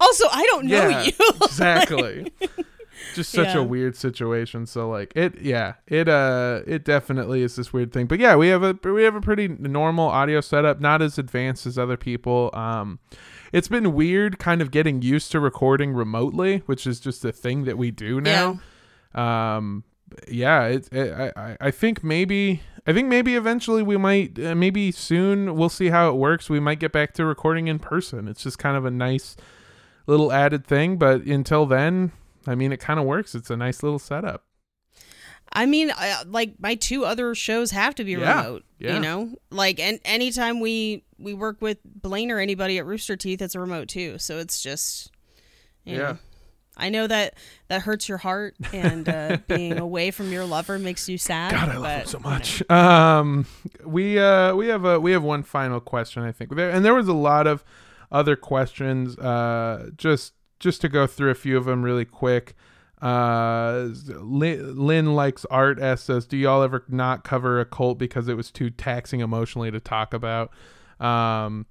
[0.00, 1.12] also, I don't know yeah, you.
[1.42, 2.32] exactly
[3.14, 3.58] just such yeah.
[3.58, 4.66] a weird situation.
[4.66, 8.06] So like it, yeah, it uh, it definitely is this weird thing.
[8.06, 11.66] But yeah, we have a we have a pretty normal audio setup, not as advanced
[11.66, 12.50] as other people.
[12.54, 12.98] Um,
[13.52, 17.64] it's been weird, kind of getting used to recording remotely, which is just a thing
[17.64, 18.60] that we do now.
[19.14, 19.56] Yeah.
[19.56, 19.84] Um,
[20.28, 24.92] yeah, it, it I I think maybe I think maybe eventually we might uh, maybe
[24.92, 26.50] soon we'll see how it works.
[26.50, 28.28] We might get back to recording in person.
[28.28, 29.36] It's just kind of a nice
[30.06, 32.12] little added thing, but until then,
[32.46, 33.34] I mean, it kind of works.
[33.34, 34.44] It's a nice little setup.
[35.52, 38.64] I mean, uh, like my two other shows have to be yeah, remote.
[38.78, 38.94] Yeah.
[38.94, 43.40] You know, like and anytime we we work with Blaine or anybody at Rooster Teeth,
[43.40, 44.18] it's a remote too.
[44.18, 45.12] So it's just,
[45.84, 45.98] yeah.
[45.98, 46.18] Know,
[46.76, 47.34] I know that
[47.68, 51.52] that hurts your heart, and uh, being away from your lover makes you sad.
[51.52, 52.60] God, I love him so much.
[52.60, 52.76] You know.
[52.76, 53.46] Um,
[53.84, 56.94] we uh we have a we have one final question, I think, there, and there
[56.94, 57.64] was a lot of
[58.10, 59.16] other questions.
[59.18, 60.32] Uh, just
[60.64, 62.56] just to go through a few of them really quick.
[63.00, 65.80] Uh, Lynn, likes art.
[65.80, 69.70] S says, "Do y'all ever not cover a cult because it was too taxing emotionally
[69.70, 70.50] to talk about?"
[70.98, 71.66] Um,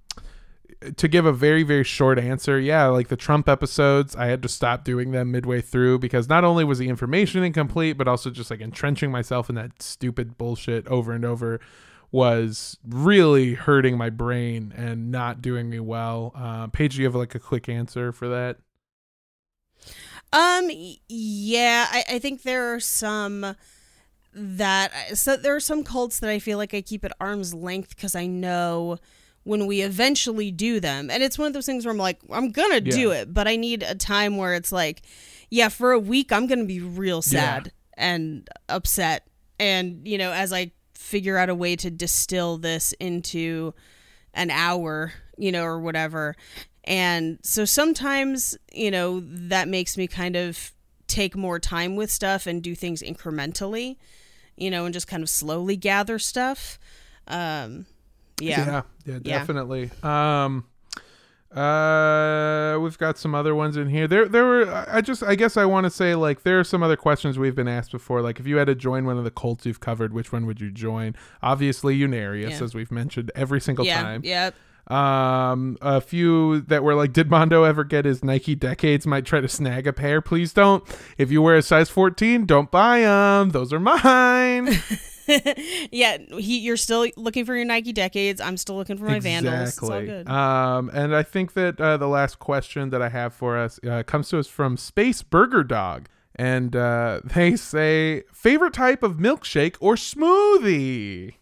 [0.95, 4.49] to give a very very short answer, yeah, like the Trump episodes, I had to
[4.49, 8.51] stop doing them midway through because not only was the information incomplete, but also just
[8.51, 11.59] like entrenching myself in that stupid bullshit over and over
[12.11, 16.31] was really hurting my brain and not doing me well.
[16.35, 18.57] Uh, Paige, do you have like a quick answer for that?
[20.31, 20.69] Um,
[21.09, 23.55] yeah, I, I think there are some
[24.35, 27.89] that so there are some cults that I feel like I keep at arm's length
[27.89, 28.97] because I know
[29.43, 32.51] when we eventually do them, and it's one of those things where I'm like, I'm
[32.51, 32.91] gonna yeah.
[32.91, 35.03] do it, but I need a time where it's like,
[35.51, 37.71] yeah, for a week I'm gonna be real sad yeah.
[38.05, 39.27] and upset,
[39.59, 43.73] and you know, as I figure out a way to distill this into
[44.33, 46.35] an hour, you know, or whatever.
[46.85, 50.71] And so sometimes, you know, that makes me kind of
[51.07, 53.97] take more time with stuff and do things incrementally,
[54.57, 56.77] you know, and just kind of slowly gather stuff.
[57.27, 57.85] Um,
[58.41, 58.65] yeah.
[58.65, 59.91] yeah, yeah, definitely.
[60.01, 60.65] Um,
[61.55, 64.07] uh, we've got some other ones in here.
[64.07, 64.85] There, there were.
[64.89, 67.55] I just, I guess, I want to say like there are some other questions we've
[67.55, 68.21] been asked before.
[68.21, 70.59] Like, if you had to join one of the cults you've covered, which one would
[70.59, 71.15] you join?
[71.43, 72.63] Obviously, Unarius, Yeah.
[72.63, 74.01] as we've mentioned every single Yeah.
[74.01, 74.21] time.
[74.23, 74.55] Yep.
[74.87, 79.07] Um, a few that were like, did Mondo ever get his Nike Decades?
[79.07, 80.21] Might try to snag a pair.
[80.21, 80.83] Please don't.
[81.17, 83.51] If you wear a size 14, don't buy them.
[83.51, 84.77] Those are mine.
[85.91, 88.41] yeah, he, you're still looking for your Nike decades.
[88.41, 89.69] I'm still looking for my Vandals.
[89.69, 90.27] It's all good.
[90.27, 94.03] Um, and I think that uh, the last question that I have for us uh,
[94.03, 96.09] comes to us from Space Burger Dog.
[96.35, 101.35] And uh, they say, favorite type of milkshake or smoothie?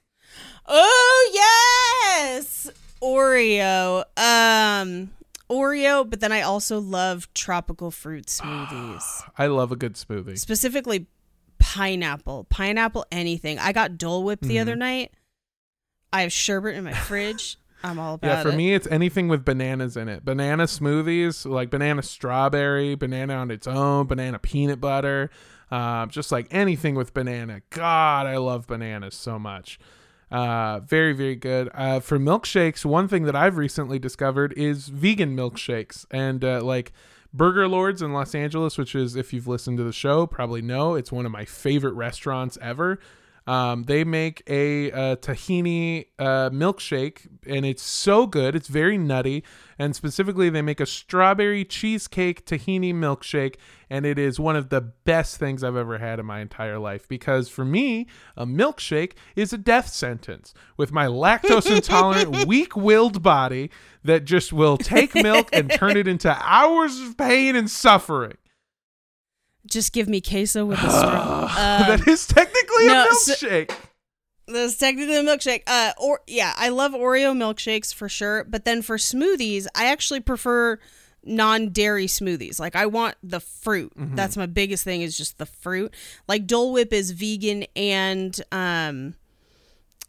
[0.68, 2.70] oh yes,
[3.04, 4.04] Oreo.
[4.18, 5.12] Um,
[5.50, 9.04] Oreo, but then I also love tropical fruit smoothies,
[9.38, 10.38] I love a good smoothie.
[10.40, 11.08] specifically
[11.60, 13.60] pineapple, pineapple anything.
[13.60, 14.62] I got Dole Whip the Mm-hmm.
[14.62, 15.12] other night.
[16.14, 17.58] I have sherbet in my fridge.
[17.84, 18.56] I'm all about Yeah, for it.
[18.56, 20.24] me, it's anything with bananas in it.
[20.24, 25.32] Banana smoothies, like banana strawberry, banana on its own, banana peanut butter,
[25.72, 27.62] um, just like anything with banana.
[27.72, 29.80] God, I love bananas so much.
[30.32, 31.70] Uh, very, very good.
[31.74, 36.06] Uh, for milkshakes, one thing that I've recently discovered is vegan milkshakes.
[36.10, 36.94] And uh, like
[37.34, 40.96] Burger Lords in Los Angeles, which is, if you've listened to the show, probably know,
[40.96, 43.00] it's one of my favorite restaurants ever.
[43.48, 48.56] Um, they make a, uh tahini uh, milkshake, and it's so good.
[48.56, 49.44] It's very nutty,
[49.80, 53.56] and specifically, they make a strawberry cheesecake tahini milkshake,
[53.90, 57.08] and it is one of the best things I've ever had in my entire life.
[57.08, 58.08] Because for me,
[58.38, 60.54] a milkshake is a death sentence.
[60.78, 63.72] With my lactose intolerant, weak-willed body
[64.04, 68.38] that just will take milk and turn it into hours of pain and suffering.
[69.66, 71.44] Just give me queso with a straw.
[71.44, 71.48] Um,
[71.98, 73.72] that is technically no, a so- milkshake.
[74.48, 75.64] That's technically a milkshake.
[75.68, 78.44] Uh, or yeah, I love Oreo milkshakes for sure.
[78.44, 80.78] But then for smoothies, I actually prefer
[81.24, 82.60] non-dairy smoothies.
[82.60, 83.94] Like I want the fruit.
[83.98, 84.16] Mm-hmm.
[84.16, 85.94] That's my biggest thing is just the fruit.
[86.28, 89.16] Like Dole Whip is vegan and um,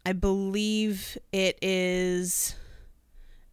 [0.05, 2.55] I believe it is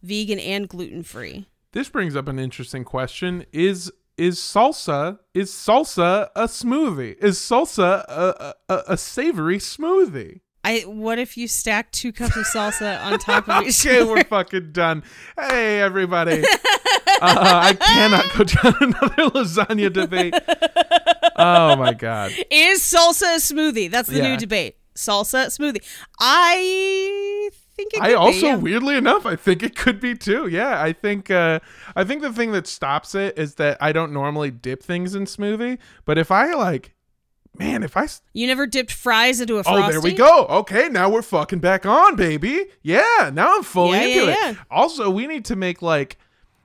[0.01, 1.45] vegan and gluten free.
[1.73, 7.15] This brings up an interesting question: Is is salsa is salsa a smoothie?
[7.23, 10.41] Is salsa a, a, a savory smoothie?
[10.63, 14.11] I what if you stack two cups of salsa on top of each Okay, other?
[14.11, 15.03] we're fucking done.
[15.39, 16.43] Hey, everybody.
[17.23, 20.33] Uh, I cannot go down another lasagna debate.
[21.35, 22.31] Oh my god.
[22.49, 23.91] Is salsa a smoothie?
[23.91, 24.29] That's the Yeah.
[24.31, 24.77] new debate.
[24.95, 25.83] Salsa smoothie.
[26.19, 27.51] I
[27.81, 28.55] think it I be, also, yeah.
[28.55, 30.47] weirdly enough, I think it could be too.
[30.47, 31.59] Yeah, I think uh,
[31.95, 35.25] I think the thing that stops it is that I don't normally dip things in
[35.25, 36.93] smoothie, but if I like,
[37.57, 40.45] man, if I You never dipped fries into a Oh, there we go.
[40.45, 42.65] Okay, now we're fucking back on, baby.
[42.83, 44.37] Yeah, now I'm fully Yeah, into yeah, it.
[44.41, 44.53] yeah.
[44.69, 46.17] Also, we need to make like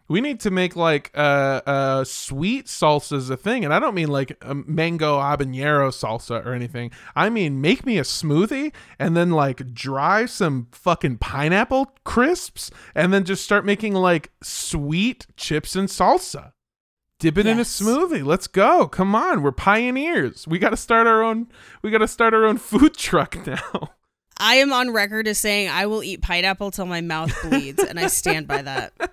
[0.09, 4.09] we need to make like uh uh sweet salsas a thing, and I don't mean
[4.09, 6.91] like a mango habanero salsa or anything.
[7.15, 13.13] I mean make me a smoothie and then like dry some fucking pineapple crisps and
[13.13, 16.53] then just start making like sweet chips and salsa.
[17.19, 18.25] Dip it in a smoothie.
[18.25, 18.89] Let's go.
[18.89, 19.43] Come on.
[19.43, 20.47] We're pioneers.
[20.47, 21.49] We got to start our own
[21.83, 23.93] we got to start our own food truck now.
[24.39, 27.99] I am on record as saying I will eat pineapple till my mouth bleeds, and
[27.99, 28.93] I stand by that.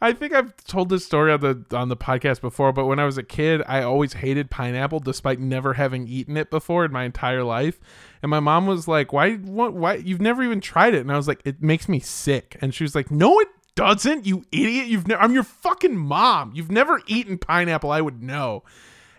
[0.00, 3.04] I think I've told this story on the on the podcast before, but when I
[3.04, 7.04] was a kid, I always hated pineapple despite never having eaten it before in my
[7.04, 7.80] entire life.
[8.22, 11.16] And my mom was like, "Why what why you've never even tried it?" And I
[11.16, 14.86] was like, "It makes me sick." And she was like, "No, it doesn't, you idiot.
[14.86, 16.52] You've ne- I'm your fucking mom.
[16.54, 17.90] You've never eaten pineapple.
[17.90, 18.62] I would know."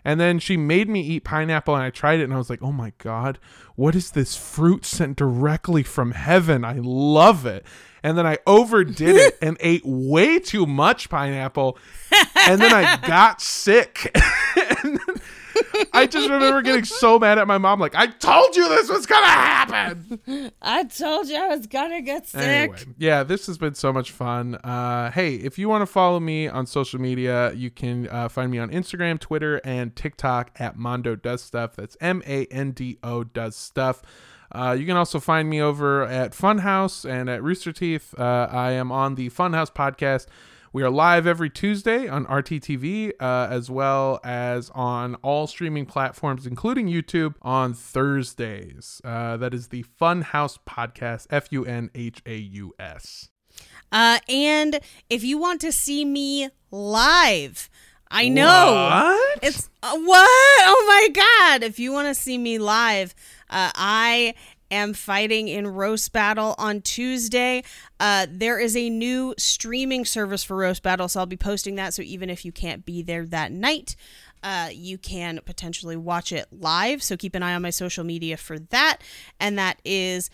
[0.05, 2.61] And then she made me eat pineapple and I tried it and I was like,
[2.61, 3.39] "Oh my god,
[3.75, 6.63] what is this fruit sent directly from heaven?
[6.63, 7.65] I love it."
[8.03, 11.79] And then I overdid it and ate way too much pineapple.
[12.47, 14.11] And then I got sick.
[14.83, 15.15] and then
[15.93, 19.05] I just remember getting so mad at my mom like, "I told you this was
[19.05, 22.41] going to happen." I told you I was gonna get sick.
[22.41, 24.55] Anyway, yeah, this has been so much fun.
[24.55, 28.51] Uh, hey, if you want to follow me on social media, you can uh, find
[28.51, 31.75] me on Instagram, Twitter, and TikTok at Mondo Does Stuff.
[31.75, 34.01] That's M A N D O Does Stuff.
[34.51, 38.13] Uh, you can also find me over at Funhaus and at Rooster Teeth.
[38.17, 40.27] Uh, I am on the Funhaus podcast
[40.75, 46.45] We are live every Tuesday on RTTV, uh, as well as on all streaming platforms,
[46.45, 48.99] including YouTube, on Thursdays.
[49.01, 53.29] Uh, that is the Funhaus Podcast, F U N H A U S.
[53.89, 57.69] Uh, and if you want to see me live,
[58.11, 59.39] I know What?
[59.43, 60.27] it's uh, what?
[60.29, 61.63] Oh my god!
[61.63, 63.15] If you want to see me live,
[63.49, 64.33] uh, I
[64.71, 67.63] am fighting in roast battle on Tuesday.
[67.99, 71.93] Uh, there is a new streaming service for roast battle, so I'll be posting that.
[71.93, 73.95] So even if you can't be there that night.
[74.43, 78.37] Uh, you can potentially watch it live, so keep an eye on my social media
[78.37, 78.99] for that.
[79.39, 80.29] And that is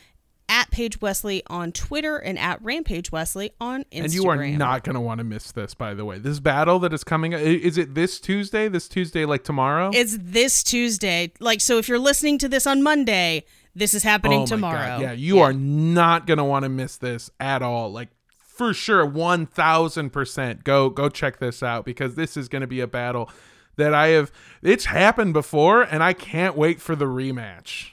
[0.51, 4.03] at Paige Wesley on Twitter and at Rampage Wesley on Instagram.
[4.03, 6.19] And you are not going to want to miss this, by the way.
[6.19, 8.67] This battle that is coming, is it this Tuesday?
[8.67, 9.91] This Tuesday, like tomorrow?
[9.93, 11.31] It's this Tuesday.
[11.39, 13.45] Like, so if you're listening to this on Monday,
[13.75, 14.77] this is happening Oh tomorrow.
[14.87, 15.01] God.
[15.01, 17.91] Yeah, you are not gonna want to miss this at all.
[17.91, 20.63] Like for sure, one thousand percent.
[20.63, 23.29] Go go check this out because this is gonna be a battle
[23.77, 24.31] that I have.
[24.61, 27.91] It's happened before, and I can't wait for the rematch.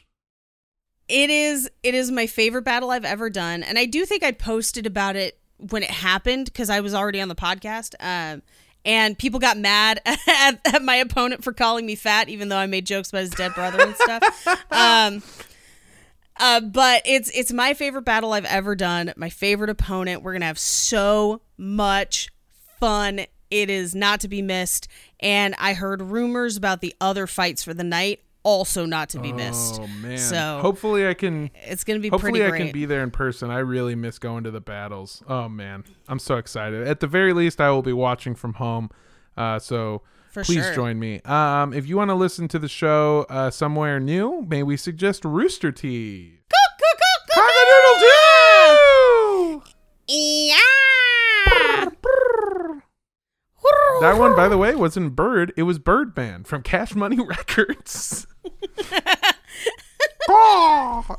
[1.09, 1.71] It is.
[1.83, 5.17] It is my favorite battle I've ever done, and I do think I posted about
[5.17, 7.95] it when it happened because I was already on the podcast.
[8.01, 8.43] Um,
[8.85, 12.67] and people got mad at, at my opponent for calling me fat, even though I
[12.67, 14.47] made jokes about his dead brother and stuff.
[14.71, 15.23] Um,
[16.39, 19.13] uh, but it's it's my favorite battle I've ever done.
[19.17, 20.23] My favorite opponent.
[20.23, 22.31] We're gonna have so much
[22.81, 23.21] fun.
[23.51, 24.89] It is not to be missed.
[25.21, 29.33] And I heard rumors about the other fights for the night, also not to be
[29.33, 29.81] missed.
[29.81, 30.19] Oh man!
[30.19, 31.51] So hopefully I can.
[31.55, 33.51] it's gonna be Hopefully pretty I can be there in person.
[33.51, 35.23] I really miss going to the battles.
[35.29, 36.87] Oh man, I'm so excited.
[36.87, 38.91] At the very least, I will be watching from home.
[39.37, 40.75] Uh, so For please sure.
[40.75, 41.21] join me.
[41.23, 45.25] Um, if you want to listen to the show uh, somewhere new, may we suggest
[45.25, 46.41] Rooster Teeth?
[48.01, 49.63] Doo!
[54.01, 55.53] That one, by the way, wasn't Bird.
[55.57, 58.27] It was Birdman from Cash Money Records.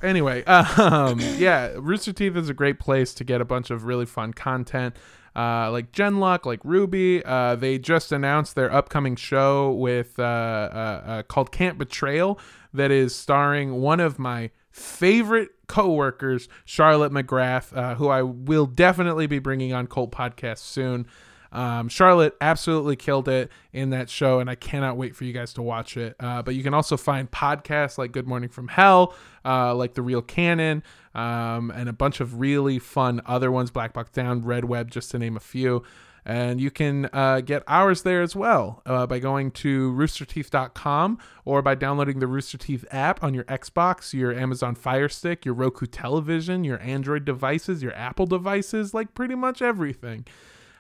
[0.03, 4.06] Anyway, um, yeah, Rooster Teeth is a great place to get a bunch of really
[4.06, 4.95] fun content.
[5.36, 11.04] Uh, like Genlock, like RWBY, uh, they just announced their upcoming show with uh, uh,
[11.06, 12.40] uh, called Camp Betrayal
[12.74, 19.40] that is starring one of my favorite coworkers, Charlotte McGrath, who I will definitely be
[19.40, 21.08] bringing on Cult Podcast soon.
[21.52, 25.54] Um, Charlotte absolutely killed it in that show, and I cannot wait for you guys
[25.54, 26.16] to watch it.
[26.20, 30.02] Uh, but you can also find podcasts like Good Morning from Hell, uh, like The
[30.02, 30.84] Real Canon,
[31.15, 35.11] um, and a bunch of really fun other ones, Black Box Down, Red Web, just
[35.11, 35.84] to name a few.
[36.26, 41.61] And you can uh, get ours there as well uh, by going to roosterteeth.com or
[41.61, 45.86] by downloading the Rooster Teeth app on your Xbox, your Amazon Fire Stick, your Roku
[45.86, 50.26] television, your Android devices, your Apple devices, like pretty much everything.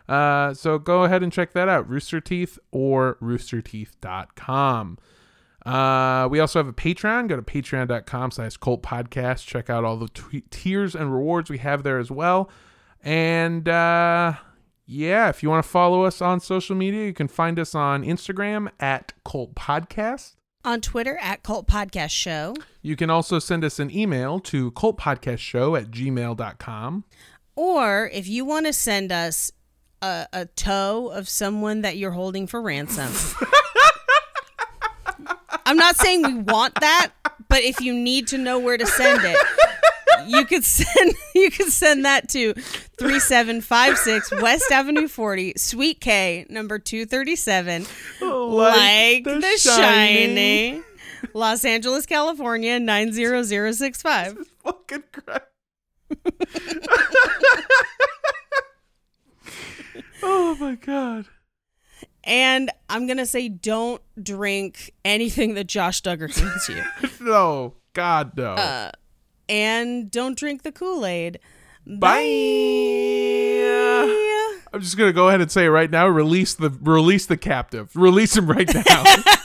[0.07, 4.97] Uh, so go ahead and check that out, Rooster Teeth or roosterteeth.com.
[5.69, 7.27] Uh, we also have a Patreon.
[7.27, 9.45] Go to patreon.com slash cult podcast.
[9.45, 12.49] Check out all the t- tiers and rewards we have there as well.
[13.03, 14.33] And uh,
[14.85, 18.03] yeah, if you want to follow us on social media, you can find us on
[18.03, 20.35] Instagram at cult podcast.
[20.65, 25.79] on Twitter at Cult Podcast Show, You can also send us an email to cultpodcastshow
[25.79, 27.03] at gmail.com.
[27.55, 29.51] or if you want to send us
[30.01, 33.11] a, a toe of someone that you're holding for ransom.
[35.69, 37.11] I'm not saying we want that,
[37.47, 39.37] but if you need to know where to send it,
[40.25, 46.79] you could send you could send that to 3756 West Avenue 40, Suite K, number
[46.79, 47.85] 237,
[48.19, 50.83] like, the, Shining.
[51.35, 54.39] Los Angeles, California 90065.
[54.63, 55.49] Fucking crap.
[60.23, 61.27] oh my god.
[62.29, 66.83] And I'm going to say don't drink anything that Josh Duggar hands you.
[67.25, 67.73] No.
[67.93, 68.53] God no.
[68.53, 68.91] Uh,
[69.49, 71.39] and don't drink the Kool-Aid.
[71.85, 72.19] Bye.
[74.71, 76.07] I'm just gonna go ahead and say it right now.
[76.07, 77.89] Release the release the captive.
[77.95, 79.03] Release him right now.